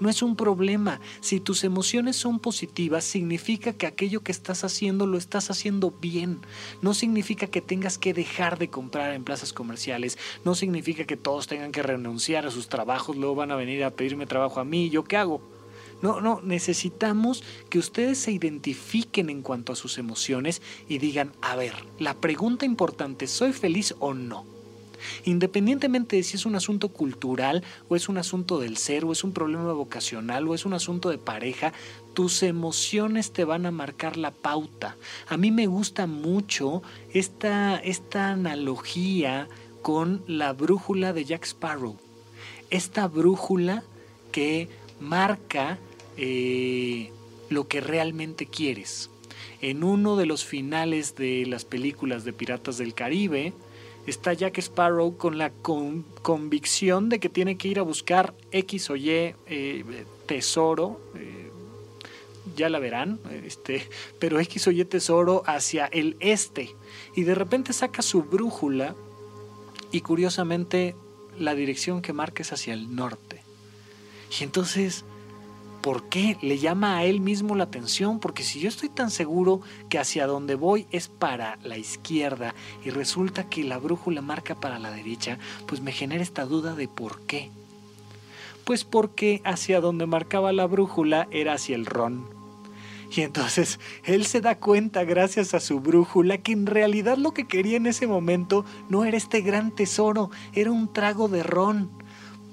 [0.00, 1.00] No es un problema.
[1.20, 6.40] Si tus emociones son positivas, significa que aquello que estás haciendo lo estás haciendo bien.
[6.82, 10.18] No significa que tengas que dejar de comprar en plazas comerciales.
[10.44, 13.16] No significa que todos tengan que renunciar a sus trabajos.
[13.16, 14.90] Luego van a venir a pedirme trabajo a mí.
[14.90, 15.53] ¿Yo qué hago?
[16.04, 21.56] No, no, necesitamos que ustedes se identifiquen en cuanto a sus emociones y digan, a
[21.56, 24.44] ver, la pregunta importante, ¿soy feliz o no?
[25.24, 29.24] Independientemente de si es un asunto cultural o es un asunto del ser o es
[29.24, 31.72] un problema vocacional o es un asunto de pareja,
[32.12, 34.98] tus emociones te van a marcar la pauta.
[35.26, 36.82] A mí me gusta mucho
[37.14, 39.48] esta, esta analogía
[39.80, 41.96] con la brújula de Jack Sparrow.
[42.68, 43.84] Esta brújula
[44.32, 44.68] que
[45.00, 45.78] marca
[46.16, 47.10] eh,
[47.50, 49.10] lo que realmente quieres.
[49.60, 53.52] En uno de los finales de las películas de Piratas del Caribe,
[54.06, 58.96] está Jack Sparrow con la convicción de que tiene que ir a buscar X o
[58.96, 61.00] Y eh, tesoro.
[61.14, 61.50] Eh,
[62.56, 63.88] ya la verán, este,
[64.18, 66.74] pero X o Y tesoro hacia el este.
[67.16, 68.94] Y de repente saca su brújula
[69.90, 70.94] y curiosamente
[71.38, 73.42] la dirección que marca es hacia el norte.
[74.38, 75.04] Y entonces
[75.84, 76.38] ¿Por qué?
[76.40, 79.60] Le llama a él mismo la atención, porque si yo estoy tan seguro
[79.90, 82.54] que hacia donde voy es para la izquierda
[82.86, 86.88] y resulta que la brújula marca para la derecha, pues me genera esta duda de
[86.88, 87.50] por qué.
[88.64, 92.30] Pues porque hacia donde marcaba la brújula era hacia el ron.
[93.14, 97.46] Y entonces él se da cuenta, gracias a su brújula, que en realidad lo que
[97.46, 101.90] quería en ese momento no era este gran tesoro, era un trago de ron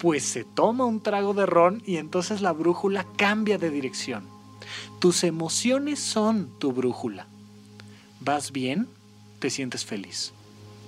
[0.02, 4.24] pues se toma un trago de ron y entonces la brújula cambia de dirección.
[4.98, 7.28] Tus emociones son tu brújula.
[8.20, 8.88] Vas bien,
[9.38, 10.34] te sientes feliz.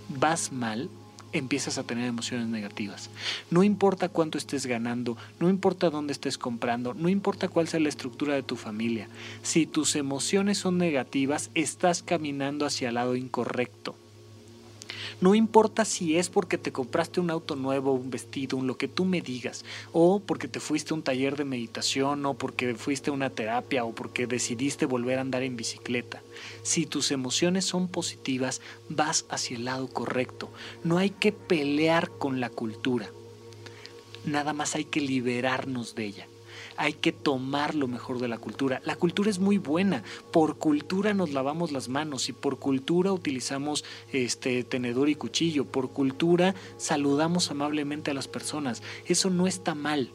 [0.10, 0.90] Vas mal,
[1.32, 3.12] empiezas a tener emociones negativas.
[3.52, 7.90] No importa cuánto estés ganando, no importa dónde estés comprando, no importa cuál sea la
[7.90, 9.10] estructura de tu familia.
[9.44, 13.96] Si tus emociones son negativas, estás caminando hacia el lado incorrecto.
[15.22, 18.88] No importa si es porque te compraste un auto nuevo, un vestido, un lo que
[18.88, 23.10] tú me digas, o porque te fuiste a un taller de meditación, o porque fuiste
[23.10, 26.22] a una terapia, o porque decidiste volver a andar en bicicleta.
[26.64, 30.50] Si tus emociones son positivas, vas hacia el lado correcto.
[30.84, 33.10] No hay que pelear con la cultura.
[34.26, 36.28] Nada más hay que liberarnos de ella
[36.78, 38.82] hay que tomar lo mejor de la cultura.
[38.86, 43.84] La cultura es muy buena, por cultura nos lavamos las manos y por cultura utilizamos
[44.12, 48.84] este tenedor y cuchillo, por cultura saludamos amablemente a las personas.
[49.06, 50.12] Eso no está mal.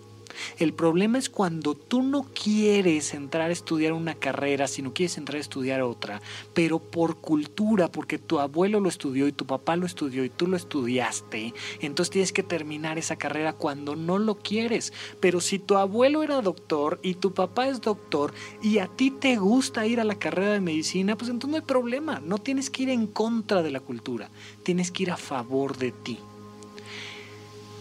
[0.59, 5.37] El problema es cuando tú no quieres entrar a estudiar una carrera, sino quieres entrar
[5.37, 6.21] a estudiar otra,
[6.55, 10.47] pero por cultura, porque tu abuelo lo estudió y tu papá lo estudió y tú
[10.47, 14.93] lo estudiaste, entonces tienes que terminar esa carrera cuando no lo quieres.
[15.21, 18.33] Pero si tu abuelo era doctor y tu papá es doctor
[18.63, 21.67] y a ti te gusta ir a la carrera de medicina, pues entonces no hay
[21.67, 24.31] problema, no tienes que ir en contra de la cultura,
[24.63, 26.19] tienes que ir a favor de ti.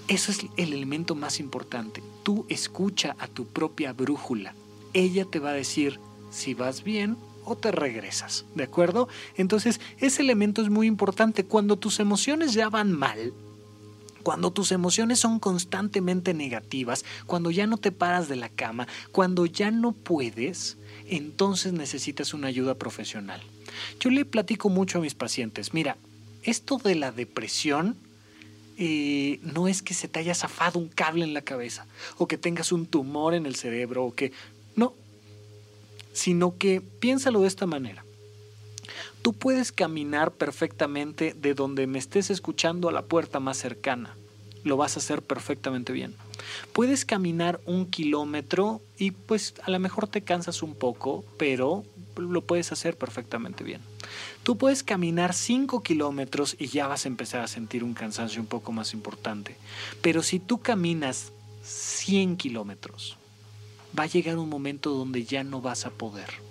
[0.08, 2.02] Eso es el elemento más importante.
[2.24, 4.56] Tú escucha a tu propia brújula.
[4.94, 6.00] Ella te va a decir
[6.32, 9.08] si vas bien o te regresas, ¿de acuerdo?
[9.36, 11.46] Entonces, ese elemento es muy importante.
[11.46, 13.34] Cuando tus emociones ya van mal,
[14.24, 19.46] cuando tus emociones son constantemente negativas, cuando ya no te paras de la cama, cuando
[19.46, 20.78] ya no puedes,
[21.08, 23.42] entonces necesitas una ayuda profesional.
[24.00, 25.96] Yo le platico mucho a mis pacientes, mira,
[26.44, 27.96] esto de la depresión
[28.78, 32.38] eh, no es que se te haya zafado un cable en la cabeza o que
[32.38, 34.32] tengas un tumor en el cerebro o que...
[34.76, 34.94] No,
[36.14, 38.04] sino que piénsalo de esta manera.
[39.22, 44.16] Tú puedes caminar perfectamente de donde me estés escuchando a la puerta más cercana.
[44.68, 46.14] Lo vas a hacer perfectamente bien.
[46.74, 51.86] Puedes caminar un kilómetro y pues a lo mejor te cansas un poco, pero
[52.18, 53.80] lo puedes hacer perfectamente bien.
[54.44, 58.48] Tú puedes caminar 5 kilómetros y ya vas a empezar a sentir un cansancio un
[58.48, 59.56] poco más importante.
[60.02, 61.32] Pero si tú caminas
[61.64, 63.16] 100 kilómetros,
[63.98, 66.47] va a llegar un momento donde ya no vas a poder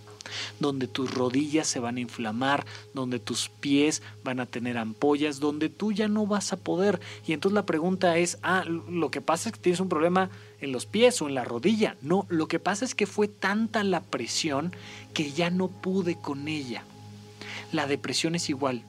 [0.61, 5.69] donde tus rodillas se van a inflamar, donde tus pies van a tener ampollas, donde
[5.69, 7.01] tú ya no vas a poder.
[7.27, 10.73] Y entonces la pregunta es, ah, lo que pasa es que tienes un problema en
[10.73, 11.97] los pies o en la rodilla.
[12.03, 14.73] No, lo que pasa es que fue tanta la presión
[15.15, 16.85] que ya no pude con ella.
[17.73, 18.83] La depresión es igual.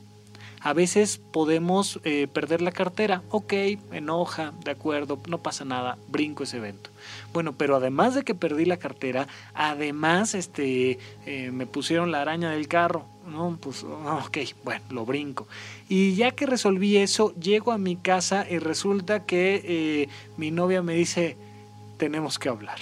[0.61, 3.53] A veces podemos eh, perder la cartera, ok,
[3.91, 6.89] enoja, de acuerdo, no pasa nada, brinco ese evento.
[7.31, 12.51] Bueno, pero además de que perdí la cartera, además este, eh, me pusieron la araña
[12.51, 15.47] del carro, no, pues, ok, bueno, lo brinco.
[15.89, 20.81] Y ya que resolví eso, llego a mi casa y resulta que eh, mi novia
[20.81, 21.37] me dice,
[21.97, 22.79] tenemos que hablar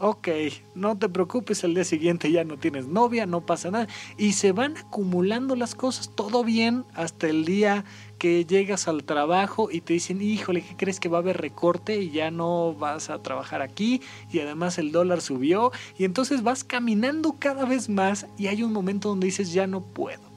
[0.00, 0.28] ok,
[0.74, 3.86] no te preocupes, el día siguiente ya no tienes novia, no pasa nada.
[4.16, 7.84] Y se van acumulando las cosas, todo bien, hasta el día
[8.18, 12.00] que llegas al trabajo y te dicen, híjole, ¿qué crees que va a haber recorte
[12.00, 14.00] y ya no vas a trabajar aquí?
[14.32, 18.72] Y además el dólar subió y entonces vas caminando cada vez más y hay un
[18.72, 20.30] momento donde dices, ya no puedo.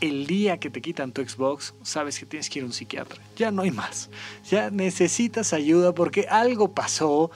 [0.00, 3.20] El día que te quitan tu Xbox, sabes que tienes que ir a un psiquiatra.
[3.36, 4.08] Ya no hay más.
[4.50, 7.30] Ya necesitas ayuda porque algo pasó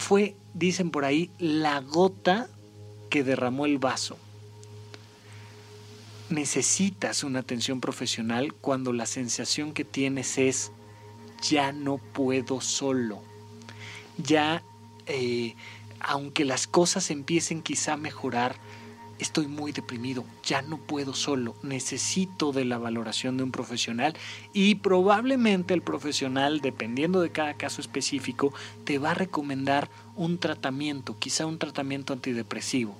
[0.00, 2.48] fue, dicen por ahí, la gota
[3.10, 4.16] que derramó el vaso.
[6.30, 10.72] Necesitas una atención profesional cuando la sensación que tienes es,
[11.42, 13.20] ya no puedo solo.
[14.16, 14.62] Ya,
[15.06, 15.54] eh,
[16.00, 18.56] aunque las cosas empiecen quizá a mejorar,
[19.20, 24.14] estoy muy deprimido, ya no puedo solo, necesito de la valoración de un profesional
[24.52, 28.52] y probablemente el profesional, dependiendo de cada caso específico,
[28.84, 32.94] te va a recomendar un tratamiento, quizá un tratamiento antidepresivo.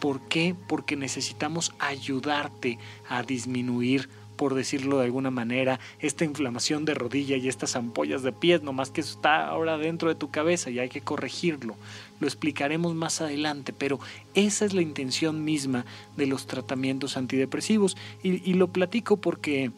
[0.00, 0.54] ¿Por qué?
[0.68, 2.78] Porque necesitamos ayudarte
[3.08, 8.32] a disminuir por decirlo de alguna manera, esta inflamación de rodilla y estas ampollas de
[8.32, 11.74] pies, nomás que eso está ahora dentro de tu cabeza y hay que corregirlo.
[12.20, 14.00] Lo explicaremos más adelante, pero
[14.34, 15.84] esa es la intención misma
[16.16, 17.96] de los tratamientos antidepresivos.
[18.22, 19.70] Y, lo platico porque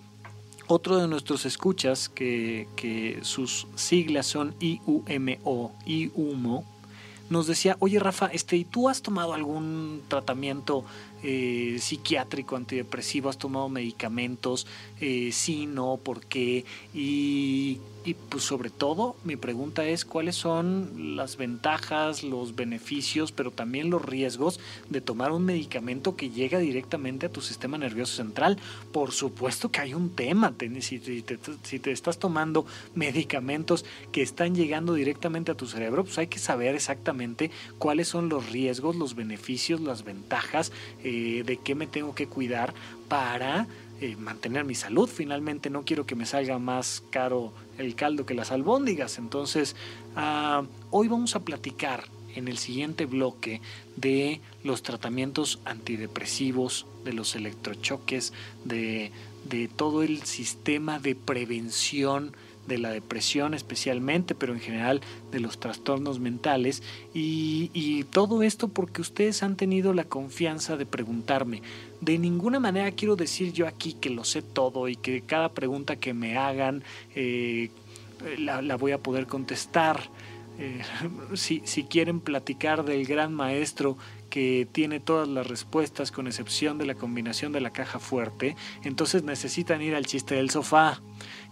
[0.66, 6.64] otro de nuestros escuchas, que, sus siglas son IUMO, IUMO,
[7.30, 10.84] nos decía, oye Rafa, este, ¿y tú has tomado algún tratamiento
[11.22, 14.66] eh, psiquiátrico, antidepresivo, has tomado medicamentos,
[15.00, 16.64] eh, sí, no, por qué,
[16.94, 17.78] y,
[18.08, 23.90] y, pues sobre todo mi pregunta es cuáles son las ventajas, los beneficios, pero también
[23.90, 28.58] los riesgos de tomar un medicamento que llega directamente a tu sistema nervioso central.
[28.92, 35.52] Por supuesto que hay un tema, si, te, estás tomando medicamentos que están llegando directamente
[35.52, 40.02] a tu cerebro, pues hay que saber exactamente cuáles son los riesgos, los beneficios, las
[40.04, 40.72] ventajas,
[41.04, 42.72] eh, de qué me tengo que cuidar
[43.08, 43.66] para
[44.18, 45.08] mantener mi salud.
[45.08, 49.18] Finalmente no quiero que me salga más caro el caldo que las albóndigas.
[49.18, 49.76] Entonces,
[50.16, 53.60] ah, hoy vamos a platicar en el siguiente bloque
[53.96, 58.32] de los tratamientos antidepresivos, de los electrochoques,
[58.64, 59.10] de,
[59.48, 62.32] de todo el sistema de prevención
[62.68, 65.00] de la depresión especialmente, pero en general
[65.32, 66.82] de los trastornos mentales.
[67.14, 71.62] Y, y, todo esto porque ustedes han tenido la confianza de preguntarme.
[72.00, 75.96] De ninguna manera quiero decir yo aquí que lo sé todo y que cada pregunta
[75.96, 76.84] que me hagan
[77.14, 77.70] eh,
[78.38, 80.00] la, voy a poder contestar.
[80.58, 80.80] Eh,
[81.34, 83.96] si, si quieren platicar del gran maestro
[84.28, 89.22] que tiene todas las respuestas con excepción de la combinación de la caja fuerte, entonces
[89.22, 91.00] necesitan ir al chiste del sofá.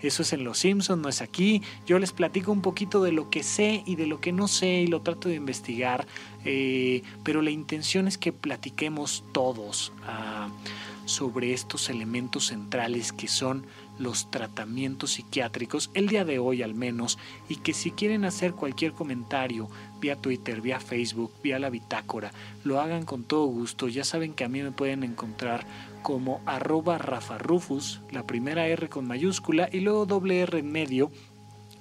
[0.01, 1.62] Eso es en Los Simpsons, no es aquí.
[1.86, 4.82] Yo les platico un poquito de lo que sé y de lo que no sé
[4.82, 6.07] y lo trato de investigar,
[6.47, 10.49] eh, pero la intención es que platiquemos todos ah,
[11.05, 13.66] sobre estos elementos centrales que son
[13.99, 17.18] los tratamientos psiquiátricos, el día de hoy al menos,
[17.49, 19.68] y que si quieren hacer cualquier comentario
[20.01, 22.32] vía Twitter, vía Facebook, vía la bitácora,
[22.64, 23.88] lo hagan con todo gusto.
[23.88, 25.66] Ya saben que a mí me pueden encontrar
[26.03, 31.11] como arroba Rafa Rufus, la primera R con mayúscula y luego doble R en medio.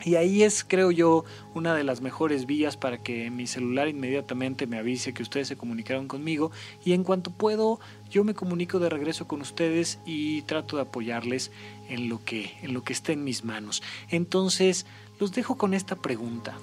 [0.04, 1.24] Y ahí es, creo yo,
[1.54, 5.56] una de las mejores vías para que mi celular inmediatamente me avise que ustedes se
[5.56, 6.52] comunicaron conmigo
[6.84, 7.80] y en cuanto puedo
[8.10, 11.52] yo me comunico de regreso con ustedes y trato de apoyarles
[11.90, 13.82] en lo que, en lo que esté en mis manos.
[14.10, 14.86] Entonces,
[15.20, 16.58] los dejo con esta pregunta.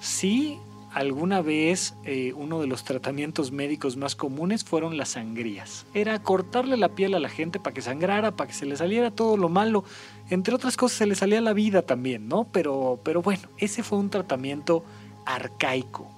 [0.00, 0.58] Si
[0.96, 5.84] alguna vez eh, uno de los tratamientos médicos más comunes fueron las sangrías.
[5.92, 9.10] Era cortarle la piel a la gente para que sangrara, para que se le saliera
[9.10, 9.84] todo lo malo.
[10.28, 12.44] Entre otras cosas se le salía la vida también, ¿no?
[12.52, 14.84] Pero, pero bueno, ese fue un tratamiento
[15.24, 16.10] arcaico.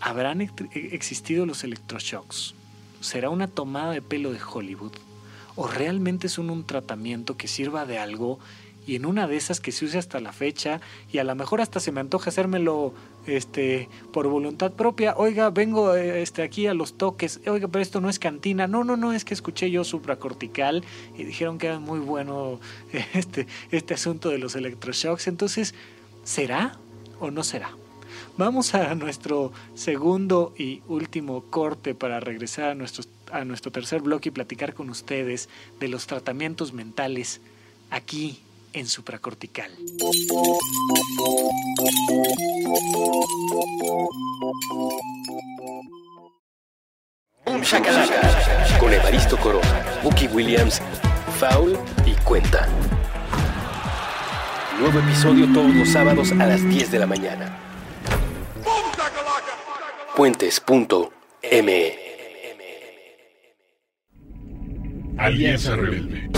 [0.00, 0.40] ¿Habrán
[0.72, 2.54] existido los electroshocks?
[3.00, 4.92] ¿Será una tomada de pelo de Hollywood?
[5.56, 8.38] ¿O realmente son un tratamiento que sirva de algo
[8.86, 10.80] y en una de esas que se use hasta la fecha
[11.12, 12.94] y a lo mejor hasta se me antoja hacérmelo
[13.26, 18.08] este por voluntad propia oiga vengo este aquí a los toques oiga pero esto no
[18.08, 20.84] es cantina no no no es que escuché yo supracortical
[21.18, 22.60] y dijeron que era muy bueno
[23.14, 25.26] este este asunto de los electroshocks.
[25.26, 25.74] Entonces
[26.24, 26.78] será
[27.20, 27.70] o no será
[28.38, 34.28] Vamos a nuestro segundo y último corte para regresar a nuestros a nuestro tercer bloque
[34.28, 35.48] y platicar con ustedes
[35.80, 37.40] de los tratamientos mentales
[37.90, 38.40] aquí
[38.76, 39.70] en supracortical.
[48.78, 50.82] Con Evaristo Corona, Bucky Williams,
[51.38, 52.68] Foul y Cuenta.
[54.78, 57.58] Nuevo episodio todos los sábados a las 10 de la mañana.
[60.14, 61.98] Puentes.me
[65.16, 66.28] Alianza Rebelde.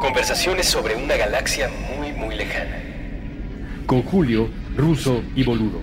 [0.00, 2.80] Conversaciones sobre una galaxia muy, muy lejana.
[3.86, 5.80] Con Julio, Ruso y Boludo.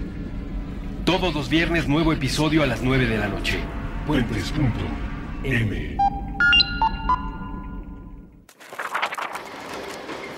[1.03, 3.59] Todos los viernes nuevo episodio a las 9 de la noche.
[4.07, 5.97] Puentes.m.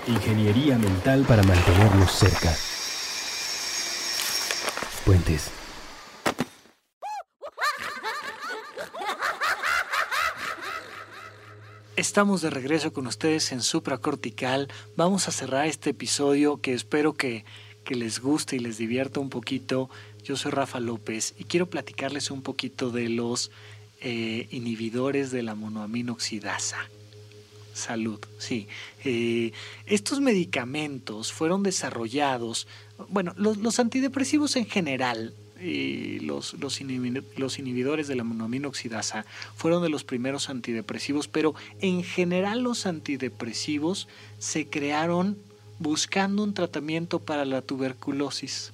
[0.07, 2.55] Ingeniería mental para mantenerlos cerca.
[5.05, 5.56] Puentes.
[11.97, 14.67] Estamos de regreso con ustedes en Supracortical.
[14.95, 17.43] Vamos a cerrar este episodio que espero que,
[17.89, 19.89] les guste y les divierta un poquito.
[20.23, 23.49] Yo soy Rafa López y quiero platicarles un poquito de los
[23.99, 26.77] eh, inhibidores de la monoaminoxidasa.
[27.73, 28.67] Salud, sí.
[29.03, 29.51] Eh,
[29.87, 32.67] estos medicamentos fueron desarrollados,
[33.09, 40.03] bueno, los antidepresivos en general y los, los, inhibidores de la monoaminoxidasa fueron de los
[40.03, 44.07] primeros antidepresivos, pero en general los antidepresivos
[44.39, 45.37] se crearon
[45.79, 48.71] buscando un tratamiento para la tuberculosis.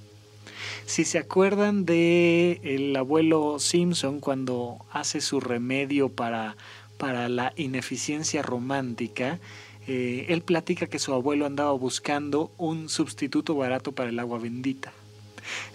[0.85, 6.55] Si se acuerdan de el abuelo Simpson cuando hace su remedio para,
[6.97, 9.39] para la ineficiencia romántica,
[9.87, 14.93] eh, él platica que su abuelo andaba buscando un sustituto barato para el agua bendita.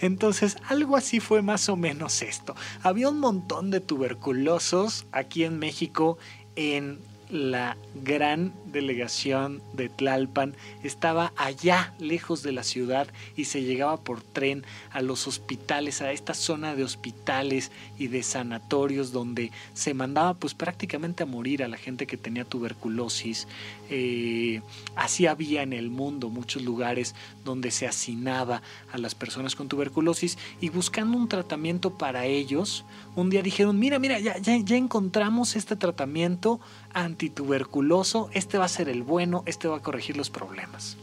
[0.01, 2.55] Entonces, algo así fue más o menos esto.
[2.83, 6.19] Había un montón de tuberculosos aquí en México
[6.57, 6.99] en
[7.31, 14.23] la gran delegación de Tlalpan estaba allá, lejos de la ciudad, y se llegaba por
[14.23, 20.35] tren a los hospitales, a esta zona de hospitales y de sanatorios donde se mandaba
[20.35, 23.47] pues prácticamente a morir a la gente que tenía tuberculosis.
[23.91, 24.61] Eh,
[24.97, 27.15] así había en el mundo muchos lugares
[27.45, 28.63] donde se hacinaba
[28.93, 32.85] a las personas con tuberculosis y buscando un tratamiento para ellos,
[33.17, 36.61] un día dijeron, mira, mira, ya, ya, ya encontramos este tratamiento
[36.93, 40.97] antituberculoso, este va a ser el bueno, este va a corregir los problemas.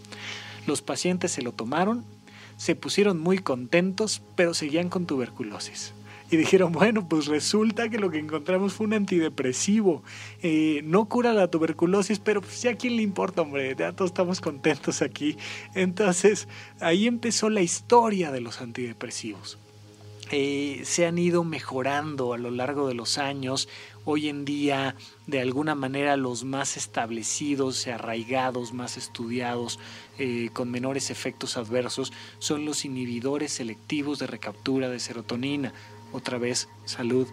[0.67, 2.03] Los pacientes se lo tomaron,
[2.57, 5.93] se pusieron muy contentos, pero seguían con tuberculosis.
[6.31, 10.03] Y dijeron, bueno, pues resulta que lo que encontramos fue un antidepresivo.
[10.41, 14.41] Eh, no cura la tuberculosis, pero pues a quién le importa, hombre, ya todos estamos
[14.41, 15.37] contentos aquí.
[15.75, 16.47] Entonces,
[16.79, 19.59] ahí empezó la historia de los antidepresivos.
[20.31, 23.69] Eh, se han ido mejorando a lo largo de los años.
[24.07, 24.95] Hoy en día,
[25.25, 29.79] de alguna manera, los más establecidos, arraigados, más estudiados,
[30.19, 35.73] eh, con menores efectos adversos, son los inhibidores selectivos de recaptura de serotonina.
[36.13, 37.27] Otra vez, salud.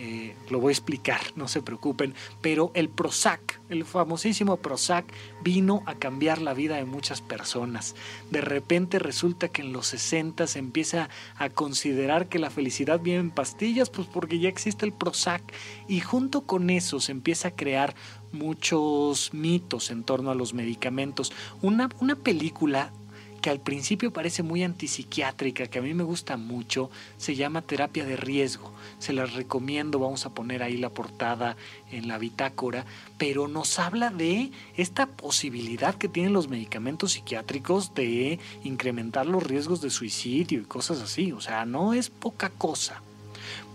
[0.00, 5.04] Eh, lo voy a explicar, no se preocupen, pero el Prozac, el famosísimo Prozac,
[5.42, 7.96] vino a cambiar la vida de muchas personas.
[8.30, 13.20] De repente resulta que en los 60 se empieza a considerar que la felicidad viene
[13.20, 15.42] en pastillas, pues porque ya existe el Prozac,
[15.88, 17.96] y junto con eso se empieza a crear
[18.30, 21.32] muchos mitos en torno a los medicamentos.
[21.60, 22.92] Una, una película
[23.40, 28.04] que al principio parece muy antipsiquiátrica, que a mí me gusta mucho, se llama terapia
[28.04, 28.72] de riesgo.
[28.98, 31.56] Se las recomiendo, vamos a poner ahí la portada
[31.90, 32.84] en la bitácora,
[33.16, 39.80] pero nos habla de esta posibilidad que tienen los medicamentos psiquiátricos de incrementar los riesgos
[39.80, 41.32] de suicidio y cosas así.
[41.32, 43.02] O sea, no es poca cosa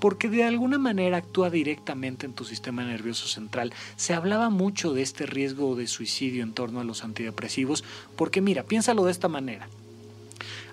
[0.03, 3.71] porque de alguna manera actúa directamente en tu sistema nervioso central.
[3.95, 7.85] Se hablaba mucho de este riesgo de suicidio en torno a los antidepresivos,
[8.17, 9.69] porque mira, piénsalo de esta manera.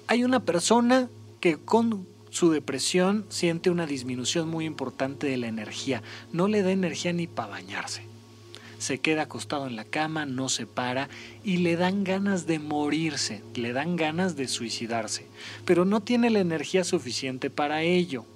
[0.08, 1.08] Hay una persona
[1.38, 6.02] que con su depresión siente una disminución muy importante de la energía,
[6.32, 8.02] no le da energía ni para bañarse.
[8.80, 11.08] Se queda acostado en la cama, no se para
[11.44, 15.28] y le dan ganas de morirse, le dan ganas de suicidarse,
[15.64, 18.26] pero no tiene la energía suficiente para ello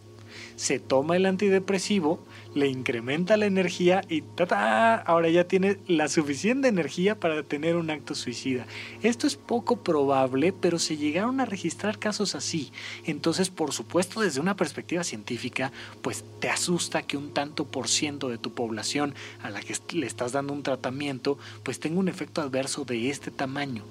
[0.57, 2.21] se toma el antidepresivo,
[2.55, 7.91] le incrementa la energía y ¡ta, ahora ya tiene la suficiente energía para tener un
[7.91, 8.67] acto suicida.
[9.03, 12.71] Esto es poco probable, pero se llegaron a registrar casos así.
[13.05, 18.29] Entonces, por supuesto, desde una perspectiva científica, pues te asusta que un tanto por ciento
[18.29, 22.41] de tu población a la que le estás dando un tratamiento, pues tenga un efecto
[22.41, 23.83] adverso de este tamaño.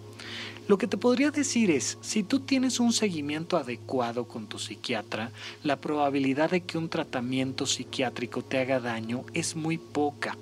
[0.67, 5.31] Lo que te podría decir es, si tú tienes un seguimiento adecuado con tu psiquiatra,
[5.61, 10.37] la probabilidad de que un tratamiento psiquiátrico te haga daño es muy poca.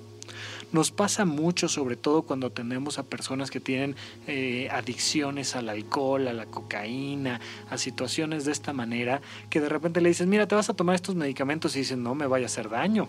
[0.70, 3.96] Nos pasa mucho, sobre todo cuando tenemos a personas que tienen
[4.28, 9.20] eh, adicciones al alcohol, a la cocaína, a situaciones de esta manera,
[9.50, 12.14] que de repente le dices, mira, te vas a tomar estos medicamentos y dicen, no
[12.14, 13.08] me vaya a hacer daño.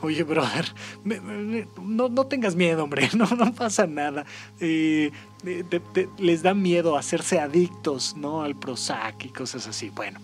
[0.00, 0.66] Oye, brother,
[1.04, 4.26] no, no, tengas miedo, hombre, no, no pasa nada.
[4.60, 5.10] Eh,
[6.18, 8.42] les da miedo hacerse adictos, ¿no?
[8.42, 9.90] Al Prozac y cosas así.
[9.90, 10.20] Bueno,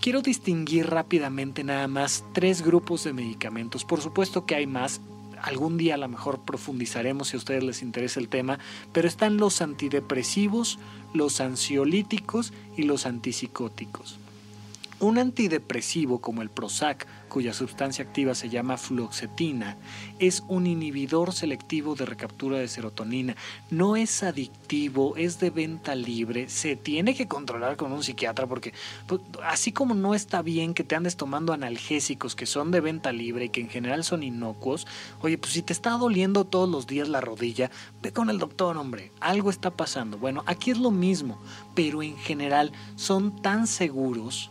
[0.00, 3.84] quiero distinguir rápidamente nada más tres grupos de medicamentos.
[3.84, 5.00] Por supuesto que hay más,
[5.42, 8.58] algún día a lo mejor profundizaremos si a ustedes les interesa el tema,
[8.92, 10.78] pero están los antidepresivos,
[11.14, 14.18] los ansiolíticos y los antipsicóticos.
[15.00, 19.76] Un antidepresivo como el Prozac, cuya sustancia activa se llama fluoxetina,
[20.18, 23.36] es un inhibidor selectivo de recaptura de serotonina.
[23.70, 28.74] No es adictivo, es de venta libre, se tiene que controlar con un psiquiatra porque
[29.06, 33.12] pues, así como no está bien que te andes tomando analgésicos que son de venta
[33.12, 34.84] libre y que en general son inocuos,
[35.20, 37.70] oye, pues si te está doliendo todos los días la rodilla,
[38.02, 40.18] ve con el doctor, hombre, algo está pasando.
[40.18, 41.40] Bueno, aquí es lo mismo,
[41.76, 44.50] pero en general son tan seguros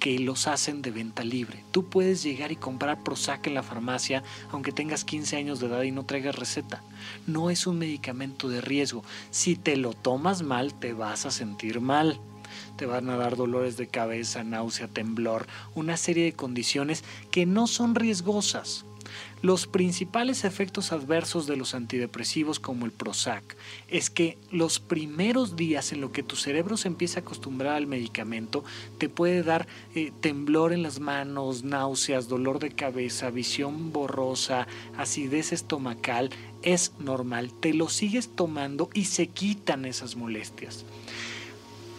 [0.00, 1.62] que los hacen de venta libre.
[1.70, 5.82] Tú puedes llegar y comprar Prozac en la farmacia aunque tengas 15 años de edad
[5.82, 6.82] y no traigas receta.
[7.26, 9.04] No es un medicamento de riesgo.
[9.30, 12.18] Si te lo tomas mal, te vas a sentir mal.
[12.76, 17.66] Te van a dar dolores de cabeza, náusea, temblor, una serie de condiciones que no
[17.66, 18.86] son riesgosas.
[19.42, 23.56] Los principales efectos adversos de los antidepresivos como el Prozac
[23.88, 27.86] es que los primeros días en lo que tu cerebro se empieza a acostumbrar al
[27.86, 28.64] medicamento
[28.98, 34.66] te puede dar eh, temblor en las manos, náuseas, dolor de cabeza, visión borrosa,
[34.98, 36.28] acidez estomacal.
[36.60, 40.84] Es normal, te lo sigues tomando y se quitan esas molestias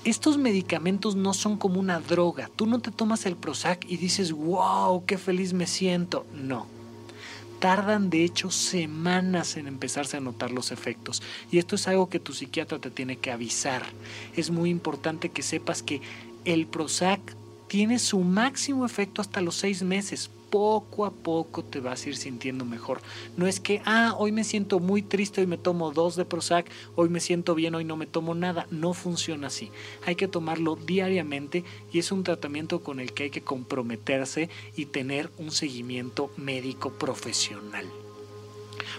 [0.03, 2.49] estos medicamentos no son como una droga.
[2.55, 6.25] Tú no te tomas el Prozac y dices, wow, qué feliz me siento.
[6.33, 6.65] No,
[7.61, 11.21] tardan de hecho semanas en empezarse a notar los efectos.
[11.51, 13.83] Y esto es algo que tu psiquiatra te tiene que avisar.
[14.35, 16.01] Es muy importante que sepas que
[16.43, 17.21] el Prozac
[17.67, 22.15] tiene su máximo efecto hasta los seis meses poco a poco te vas a ir
[22.15, 23.01] sintiendo mejor.
[23.37, 26.69] No es que, ah, hoy me siento muy triste, hoy me tomo dos de Prozac,
[26.95, 28.67] hoy me siento bien, hoy no me tomo nada.
[28.69, 29.71] No funciona así.
[30.05, 34.85] Hay que tomarlo diariamente y es un tratamiento con el que hay que comprometerse y
[34.85, 37.85] tener un seguimiento médico profesional.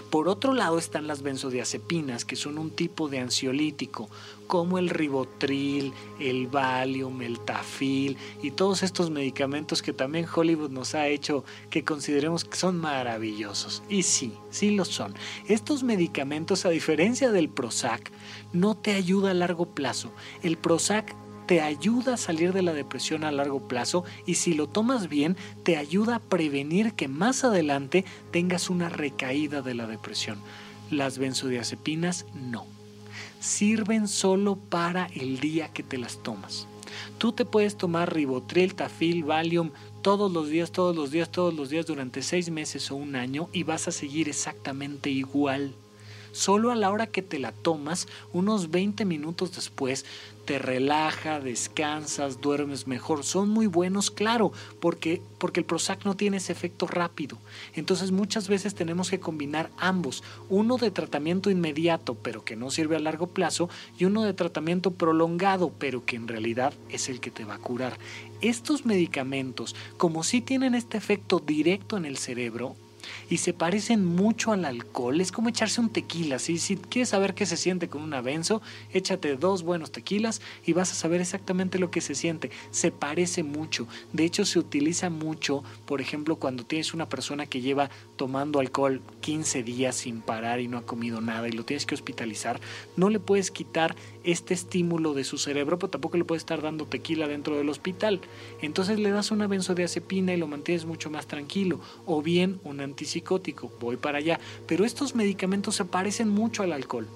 [0.09, 4.09] Por otro lado están las benzodiazepinas, que son un tipo de ansiolítico,
[4.47, 10.95] como el ribotril, el valium, el tafil y todos estos medicamentos que también Hollywood nos
[10.95, 13.83] ha hecho que consideremos que son maravillosos.
[13.89, 15.13] Y sí, sí lo son.
[15.47, 18.11] Estos medicamentos, a diferencia del Prozac,
[18.51, 20.11] no te ayuda a largo plazo.
[20.43, 21.15] El Prozac
[21.53, 25.37] te ayuda a salir de la depresión a largo plazo y si lo tomas bien,
[25.61, 30.39] te ayuda a prevenir que más adelante tengas una recaída de la depresión.
[30.89, 32.65] Las benzodiazepinas no.
[33.39, 36.65] Sirven solo para el día que te las tomas.
[37.19, 39.69] Tú te puedes tomar ribotril, tafil, valium
[40.01, 43.47] todos los días, todos los días, todos los días durante seis meses o un año
[43.53, 45.75] y vas a seguir exactamente igual.
[46.33, 50.03] Solo a la hora que te la tomas, unos 20 minutos después,
[50.45, 53.23] te relaja, descansas, duermes mejor.
[53.23, 57.37] Son muy buenos, claro, porque, porque el Prozac no tiene ese efecto rápido.
[57.75, 60.23] Entonces muchas veces tenemos que combinar ambos.
[60.49, 64.91] Uno de tratamiento inmediato, pero que no sirve a largo plazo, y uno de tratamiento
[64.91, 67.97] prolongado, pero que en realidad es el que te va a curar.
[68.41, 72.75] Estos medicamentos, como sí tienen este efecto directo en el cerebro,
[73.29, 75.21] y se parecen mucho al alcohol.
[75.21, 76.39] Es como echarse un tequila.
[76.39, 80.91] Si quieres saber qué se siente con un avenzo, échate dos buenos tequilas y vas
[80.91, 82.51] a saber exactamente lo que se siente.
[82.71, 83.87] Se parece mucho.
[84.11, 89.01] De hecho, se utiliza mucho, por ejemplo, cuando tienes una persona que lleva tomando alcohol
[89.21, 92.59] 15 días sin parar y no ha comido nada y lo tienes que hospitalizar,
[92.95, 96.85] no le puedes quitar este estímulo de su cerebro, pero tampoco le puedes estar dando
[96.85, 98.21] tequila dentro del hospital.
[98.61, 101.79] Entonces le das una benzodiazepina y lo mantienes mucho más tranquilo.
[102.05, 104.39] O bien un antipsicótico, voy para allá.
[104.67, 107.07] Pero estos medicamentos se parecen mucho al alcohol.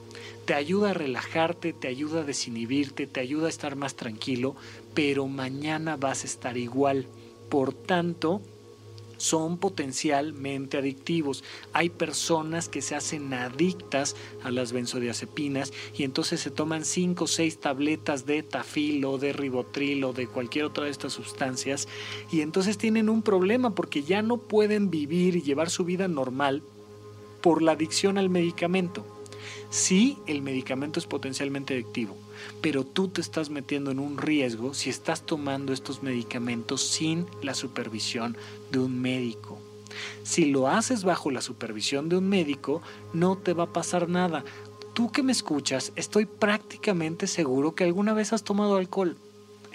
[0.45, 4.55] Te ayuda a relajarte, te ayuda a desinhibirte, te ayuda a estar más tranquilo,
[4.93, 7.07] pero mañana vas a estar igual.
[7.49, 8.41] Por tanto,
[9.17, 11.43] son potencialmente adictivos.
[11.73, 17.27] Hay personas que se hacen adictas a las benzodiazepinas y entonces se toman 5 o
[17.27, 21.87] 6 tabletas de tafil o de ribotril o de cualquier otra de estas sustancias
[22.31, 26.63] y entonces tienen un problema porque ya no pueden vivir y llevar su vida normal
[27.41, 29.05] por la adicción al medicamento.
[29.69, 32.15] Sí, el medicamento es potencialmente adictivo,
[32.61, 37.53] pero tú te estás metiendo en un riesgo si estás tomando estos medicamentos sin la
[37.53, 38.37] supervisión
[38.71, 39.59] de un médico.
[40.23, 42.81] Si lo haces bajo la supervisión de un médico,
[43.13, 44.43] no te va a pasar nada.
[44.93, 49.17] Tú que me escuchas, estoy prácticamente seguro que alguna vez has tomado alcohol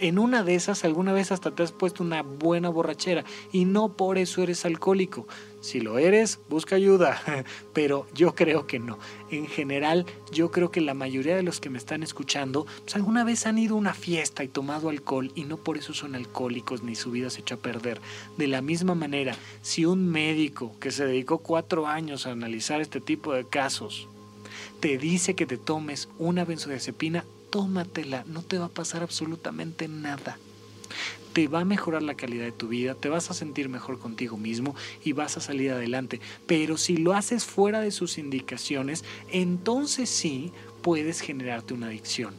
[0.03, 3.93] en una de esas alguna vez hasta te has puesto una buena borrachera y no
[3.93, 5.27] por eso eres alcohólico.
[5.63, 7.23] Si lo eres, busca ayuda,
[7.73, 8.99] pero yo creo que no.
[9.31, 13.23] En general, yo creo que la mayoría de los que me están escuchando, pues alguna
[13.23, 16.83] vez han ido a una fiesta y tomado alcohol y no por eso son alcohólicos
[16.83, 18.01] ni su vida se echó a perder.
[18.37, 23.01] De la misma manera, si un médico que se dedicó cuatro años a analizar este
[23.01, 24.09] tipo de casos
[24.81, 30.39] te dice que te tomes una benzodiazepina, tómatela, no te va a pasar absolutamente nada.
[31.33, 34.37] Te va a mejorar la calidad de tu vida, te vas a sentir mejor contigo
[34.37, 36.21] mismo y vas a salir adelante.
[36.47, 40.53] Pero si lo haces fuera de sus indicaciones, entonces sí
[40.83, 42.35] puedes generarte una adicción.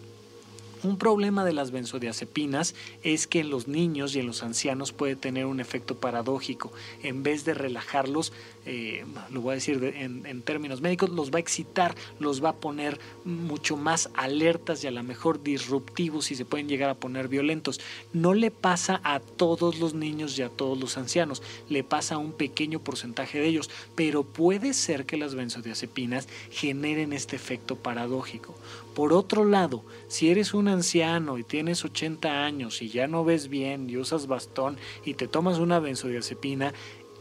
[0.83, 5.15] Un problema de las benzodiazepinas es que en los niños y en los ancianos puede
[5.15, 6.73] tener un efecto paradójico.
[7.03, 8.33] En vez de relajarlos,
[8.65, 12.49] eh, lo voy a decir en, en, términos médicos, los va a excitar, los va
[12.49, 16.95] a poner mucho más alertas y a lo mejor disruptivos y se pueden llegar a
[16.95, 17.81] poner violentos.
[18.13, 22.19] No le pasa a todos los niños y a todos los ancianos, le pasa a
[22.19, 28.55] un pequeño porcentaje de ellos, pero puede ser que las benzodiazepinas generen este efecto paradójico.
[28.95, 33.49] Por otro lado, si eres un anciano y tienes 80 años y ya no ves
[33.49, 36.73] bien y usas bastón y te tomas una benzodiazepina,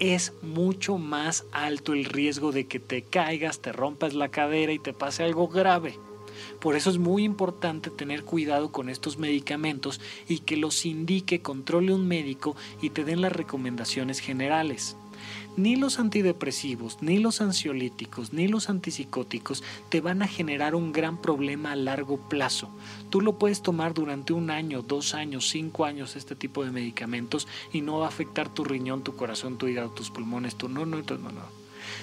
[0.02, 4.80] es mucho más alto el riesgo de que te caigas, te rompas la cadera y
[4.80, 5.96] te pase algo grave.
[6.60, 11.94] Por eso es muy importante tener cuidado con estos medicamentos y que los indique, controle
[11.94, 14.96] un médico y te den las recomendaciones generales.
[15.56, 21.20] Ni los antidepresivos, ni los ansiolíticos, ni los antipsicóticos te van a generar un gran
[21.20, 22.70] problema a largo plazo.
[23.10, 27.46] Tú lo puedes tomar durante un año, dos años, cinco años este tipo de medicamentos
[27.72, 30.86] y no va a afectar tu riñón, tu corazón, tu hígado, tus pulmones, tu no,
[30.86, 31.61] no, no, no.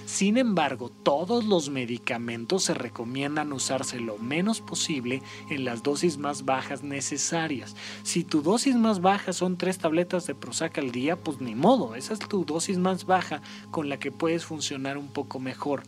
[0.10, 6.45] Sin embargo, todos los medicamentos se recomiendan usarse lo menos posible en las dosis más
[6.45, 7.76] bajas necesarias.
[8.01, 11.93] Si tu dosis más baja son tres tabletas de Prozac al día, pues ni modo,
[11.93, 15.84] esa es tu dosis más baja con la que puedes funcionar un poco mejor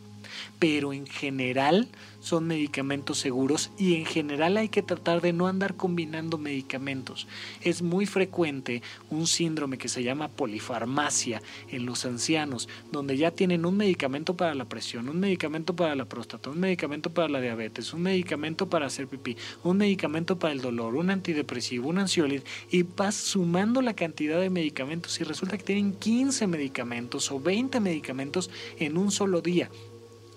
[0.58, 1.88] pero en general
[2.22, 7.26] son medicamentos seguros y en general hay que tratar de no andar combinando medicamentos.
[7.62, 8.80] Es muy frecuente
[9.10, 14.54] un síndrome que se llama polifarmacia en los ancianos, donde ya tienen un medicamento para
[14.54, 18.86] la presión, un medicamento para la próstata, un medicamento para la diabetes, un medicamento para
[18.86, 23.94] hacer pipí, un medicamento para el dolor, un antidepresivo, un ansiolítico y vas sumando la
[23.94, 29.40] cantidad de medicamentos y resulta que tienen 15 medicamentos o 20 medicamentos en un solo
[29.40, 29.70] día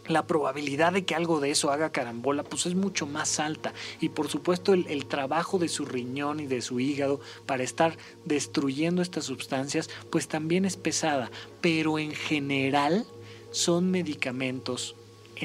[0.08, 3.74] la probabilidad de que algo de eso haga carambola pues es mucho más alta.
[3.99, 9.01] Y por supuesto el, trabajo de su riñón y de su hígado para estar destruyendo
[9.01, 11.32] estas sustancias pues también es pesada.
[11.62, 13.06] Pero en general
[13.51, 14.95] son medicamentos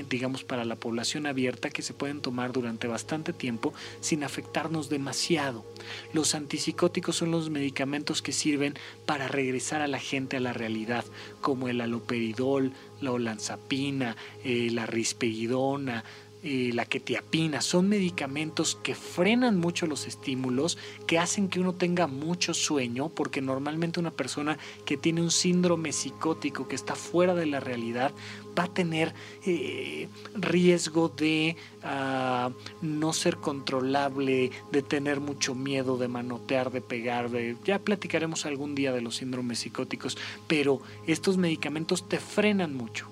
[0.09, 5.65] digamos, para la población abierta que se pueden tomar durante bastante tiempo sin afectarnos demasiado.
[6.13, 8.75] Los antipsicóticos son los medicamentos que sirven
[9.07, 11.05] para regresar a la gente a la realidad,
[11.41, 16.05] como el aloperidol, la olanzapina, eh, la risperidona,
[16.43, 22.07] eh, la quetiapina, son medicamentos que frenan mucho los estímulos, que hacen que uno tenga
[22.07, 27.45] mucho sueño, porque normalmente una persona que tiene un síndrome psicótico que está fuera de
[27.45, 28.13] la realidad
[28.59, 29.15] va a tener
[29.47, 32.51] eh, riesgo de uh,
[32.83, 38.75] no ser controlable, de tener mucho miedo, de manotear, de pegar, de, ya platicaremos algún
[38.75, 43.09] día de los síndromes psicóticos, pero estos medicamentos te frenan mucho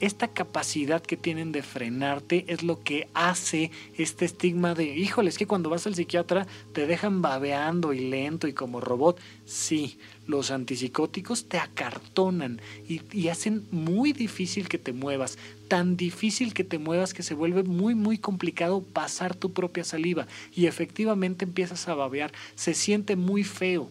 [0.00, 5.38] esta capacidad que tienen de frenarte es lo que hace este estigma de, híjole, es
[5.38, 9.20] que cuando vas al psiquiatra te dejan babeando y lento y como robot.
[9.44, 15.38] Sí, los antipsicóticos te acartonan y, y hacen muy difícil que te muevas,
[15.68, 20.26] tan difícil que te muevas que se vuelve muy, muy complicado pasar tu propia saliva
[20.54, 23.90] y efectivamente empiezas a babear, se siente muy feo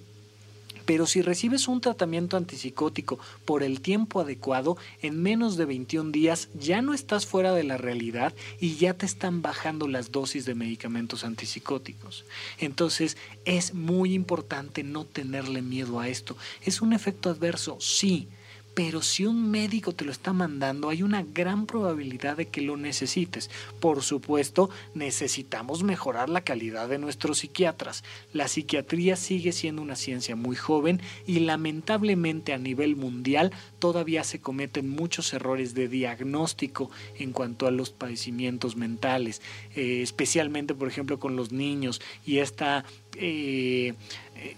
[0.87, 6.47] pero si recibes un tratamiento antipsicótico por el tiempo adecuado, en menos de 21 días
[6.57, 10.55] ya no estás fuera de la realidad y ya te están bajando las dosis de
[10.55, 12.23] medicamentos antipsicóticos.
[12.57, 16.37] Entonces es muy importante no tenerle miedo a esto.
[16.61, 17.77] ¿Es un efecto adverso?
[17.81, 18.29] Sí
[18.77, 22.77] pero si un médico te lo está mandando, hay una gran probabilidad de que lo
[22.77, 23.49] necesites.
[23.79, 28.03] Por supuesto, necesitamos mejorar la calidad de nuestros psiquiatras.
[28.33, 34.41] La psiquiatría sigue siendo una ciencia muy joven y lamentablemente a nivel mundial todavía se
[34.41, 39.41] cometen muchos errores de diagnóstico en cuanto a los padecimientos mentales,
[39.75, 42.85] eh, especialmente por ejemplo con los niños y esta
[43.19, 43.95] eh,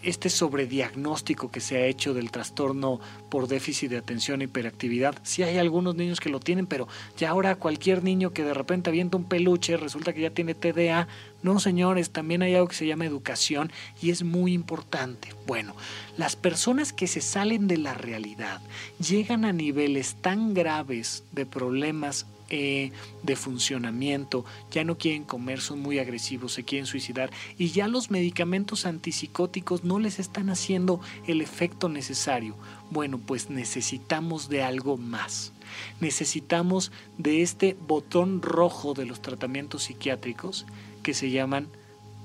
[0.03, 5.15] este sobrediagnóstico que se ha hecho del trastorno por déficit de atención e hiperactividad.
[5.23, 6.87] Sí hay algunos niños que lo tienen, pero
[7.17, 11.07] ya ahora cualquier niño que de repente avienta un peluche resulta que ya tiene TDA.
[11.41, 13.71] No, señores, también hay algo que se llama educación
[14.01, 15.29] y es muy importante.
[15.47, 15.75] Bueno,
[16.17, 18.61] las personas que se salen de la realidad
[18.99, 22.91] llegan a niveles tan graves de problemas eh,
[23.23, 28.09] de funcionamiento, ya no quieren comer, son muy agresivos, se quieren suicidar y ya los
[28.11, 32.55] medicamentos antipsicóticos no les están haciendo el efecto necesario.
[32.91, 35.53] Bueno, pues necesitamos de algo más.
[35.99, 40.65] Necesitamos de este botón rojo de los tratamientos psiquiátricos
[41.03, 41.67] que se llaman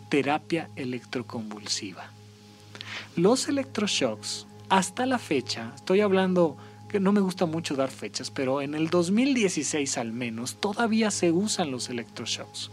[0.09, 2.11] terapia electroconvulsiva.
[3.16, 6.57] Los electroshocks, hasta la fecha, estoy hablando
[7.01, 11.70] no me gusta mucho dar fechas, pero en el 2016 al menos todavía se usan
[11.70, 12.70] los electroshocks.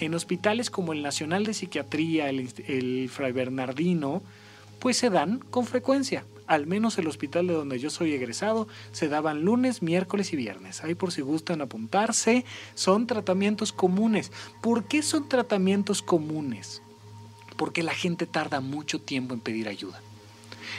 [0.00, 4.22] En hospitales como el Nacional de Psiquiatría, el, el Fray Bernardino,
[4.80, 6.24] pues se dan con frecuencia.
[6.46, 10.82] Al menos el hospital de donde yo soy egresado se daban lunes, miércoles y viernes.
[10.82, 12.44] Ahí por si gustan apuntarse,
[12.74, 14.32] son tratamientos comunes.
[14.60, 16.82] ¿Por qué son tratamientos comunes?
[17.56, 20.00] Porque la gente tarda mucho tiempo en pedir ayuda.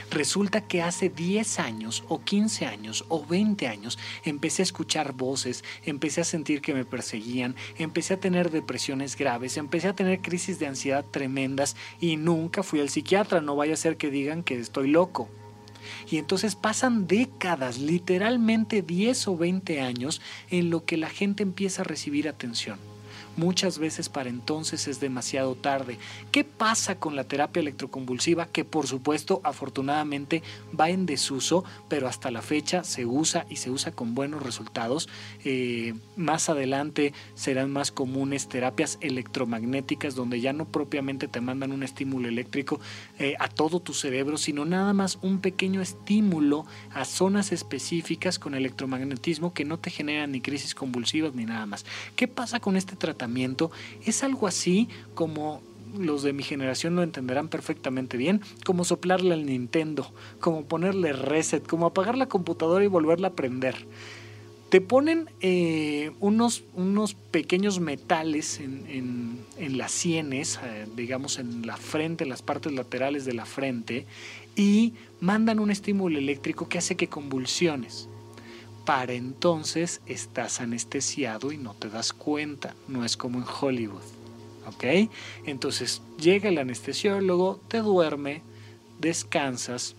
[0.09, 5.63] Resulta que hace 10 años o 15 años o 20 años empecé a escuchar voces,
[5.83, 10.59] empecé a sentir que me perseguían, empecé a tener depresiones graves, empecé a tener crisis
[10.59, 14.59] de ansiedad tremendas y nunca fui al psiquiatra, no vaya a ser que digan que
[14.59, 15.29] estoy loco.
[16.09, 21.81] Y entonces pasan décadas, literalmente 10 o 20 años, en lo que la gente empieza
[21.81, 22.90] a recibir atención.
[23.37, 25.97] Muchas veces para entonces es demasiado tarde.
[26.33, 28.47] ¿Qué pasa con la terapia electroconvulsiva?
[28.47, 30.43] Que por supuesto afortunadamente
[30.77, 35.07] va en desuso, pero hasta la fecha se usa y se usa con buenos resultados.
[35.45, 41.83] Eh, más adelante serán más comunes terapias electromagnéticas donde ya no propiamente te mandan un
[41.83, 42.81] estímulo eléctrico
[43.17, 48.55] eh, a todo tu cerebro, sino nada más un pequeño estímulo a zonas específicas con
[48.55, 51.85] electromagnetismo que no te generan ni crisis convulsivas ni nada más.
[52.17, 53.20] ¿Qué pasa con este tratamiento?
[54.05, 55.61] Es algo así como
[55.97, 61.65] los de mi generación lo entenderán perfectamente bien, como soplarle al Nintendo, como ponerle reset,
[61.65, 63.75] como apagar la computadora y volverla a prender.
[64.69, 72.23] Te ponen eh, unos, unos pequeños metales en, las sienes, eh, digamos en la frente,
[72.23, 74.05] en las partes laterales de la frente,
[74.55, 78.07] y mandan un estímulo eléctrico que hace que convulsiones
[78.91, 84.01] para entonces estás anestesiado y no te das cuenta, no es como en Hollywood.
[84.67, 85.09] ¿Ok?
[85.45, 88.41] Entonces llega el anestesiólogo, te duerme,
[88.99, 89.95] descansas,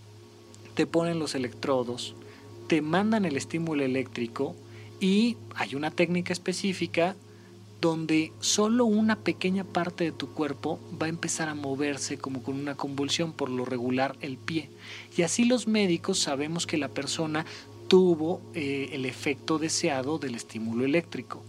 [0.75, 2.13] te ponen los electrodos,
[2.67, 4.55] te mandan el estímulo eléctrico
[4.99, 7.15] y hay una técnica específica
[7.81, 12.57] donde solo una pequeña parte de tu cuerpo va a empezar a moverse como con
[12.57, 14.69] una convulsión, por lo regular el pie.
[15.17, 17.45] Y así los médicos sabemos que la persona
[17.87, 21.43] tuvo eh, el efecto deseado del estímulo eléctrico.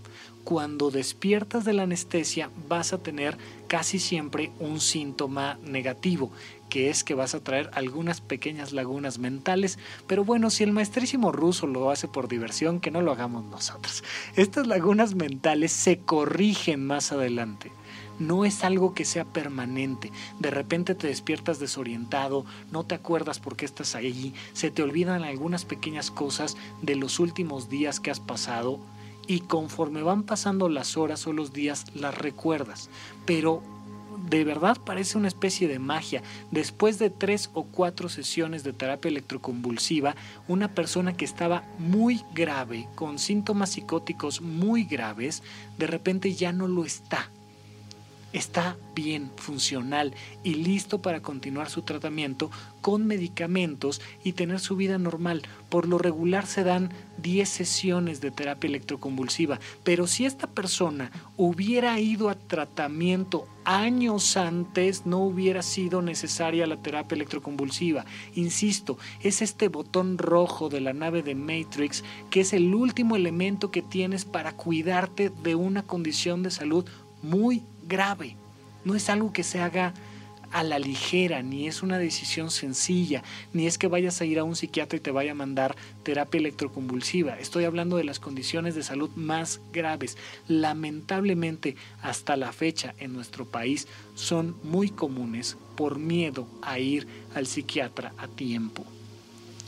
[0.45, 6.31] Cuando despiertas de la anestesia vas a tener casi siempre un síntoma negativo,
[6.69, 11.33] que es que vas a traer algunas pequeñas lagunas mentales, pero bueno, si el maestrísimo
[11.33, 14.05] ruso lo hace por diversión, que no lo hagamos nosotros.
[14.37, 17.73] Estas lagunas mentales se corrigen más adelante
[18.19, 20.13] no es algo que sea permanente.
[20.39, 25.23] De repente te despiertas desorientado, no te acuerdas por qué estás ahí, se te olvidan
[25.23, 28.79] algunas pequeñas cosas de los últimos días que has pasado
[29.27, 32.91] y conforme van pasando las horas o los días las recuerdas.
[33.25, 33.63] Pero
[34.29, 36.23] de verdad parece una especie de magia.
[36.51, 40.15] Después de tres o cuatro sesiones de terapia electroconvulsiva,
[40.49, 45.43] una persona que estaba muy grave, con síntomas psicóticos muy graves,
[45.79, 47.31] de repente ya no lo está
[48.35, 50.13] está bien, funcional
[50.43, 55.43] y listo para continuar su tratamiento con medicamentos y tener su vida normal.
[55.69, 61.99] Por lo regular se dan 10 sesiones de terapia electroconvulsiva, pero si esta persona hubiera
[62.01, 68.05] ido a tratamiento años antes, no hubiera sido necesaria la terapia electroconvulsiva.
[68.35, 73.71] Insisto, es este botón rojo de la nave de Matrix que es el último elemento
[73.71, 76.85] que tienes para cuidarte de una condición de salud
[77.23, 78.37] muy grave.
[78.85, 79.95] No es algo que se haga
[80.55, 84.45] a la ligera, ni es una decisión sencilla, ni es que vayas a ir a
[84.45, 85.75] un psiquiatra y te vaya a mandar
[86.05, 87.41] terapia electroconvulsiva.
[87.41, 90.17] Estoy hablando de las condiciones de salud más graves.
[90.47, 97.49] Lamentablemente, hasta la fecha en nuestro país son muy comunes por miedo a ir al
[97.49, 98.85] psiquiatra a tiempo.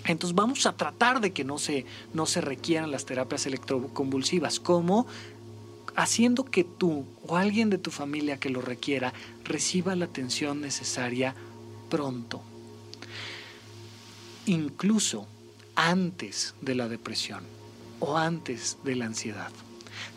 [0.04, 5.08] Entonces vamos a tratar de que no se, no se requieran las terapias electroconvulsivas, como
[5.96, 9.12] haciendo que tú o alguien de tu familia que lo requiera
[9.44, 11.34] reciba la atención necesaria
[11.88, 12.42] pronto.
[14.44, 15.26] Incluso
[15.74, 17.44] antes de la depresión
[17.98, 19.50] o antes de la ansiedad.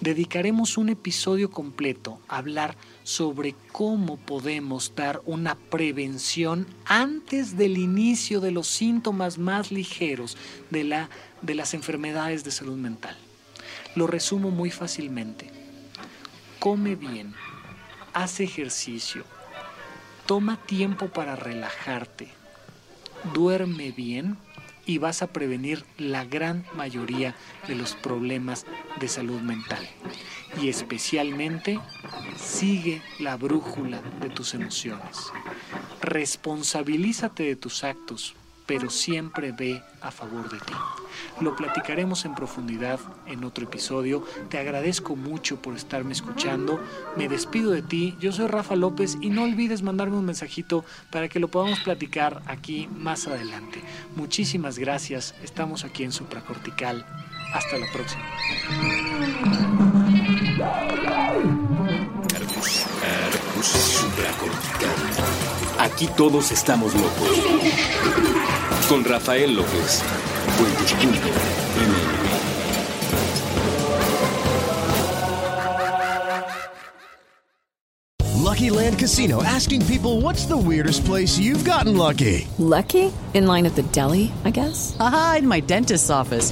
[0.02, 8.42] Dedicaremos un episodio completo a hablar sobre cómo podemos dar una prevención antes del inicio
[8.42, 10.38] de los síntomas más ligeros
[10.70, 11.10] de, la,
[11.42, 13.18] de las enfermedades de salud mental.
[13.96, 15.59] Lo resumo muy fácilmente
[16.60, 17.34] come bien,
[18.14, 19.24] haz ejercicio,
[20.26, 22.28] toma tiempo para relajarte,
[23.34, 24.38] duerme bien
[24.86, 27.36] y vas a prevenir la gran mayoría
[27.68, 28.66] de los problemas
[29.00, 29.88] de salud mental.
[30.62, 31.80] Y especialmente,
[32.38, 35.32] sigue la brújula de tus emociones.
[36.02, 38.36] Responsabilízate de tus actos,
[38.70, 40.74] pero siempre ve a favor de ti.
[41.42, 44.24] Lo platicaremos en profundidad en otro episodio.
[44.48, 46.80] Te agradezco mucho por estarme escuchando.
[47.18, 48.16] Me despido de ti.
[48.20, 52.44] Yo soy Rafa López y no olvides mandarme un mensajito para que lo podamos platicar
[52.46, 53.82] aquí más adelante.
[54.16, 55.34] Muchísimas gracias.
[55.42, 57.08] Estamos aquí en Supracortical.
[57.52, 58.24] Hasta la próxima.
[65.80, 67.30] Aquí todos estamos locos.
[68.90, 70.04] Con Rafael López.
[78.36, 82.46] Lucky Land Casino asking people what's the weirdest place you've gotten lucky?
[82.58, 83.14] Lucky?
[83.34, 84.98] In line at the deli, I guess?
[85.00, 86.52] Aha, in my dentist's office.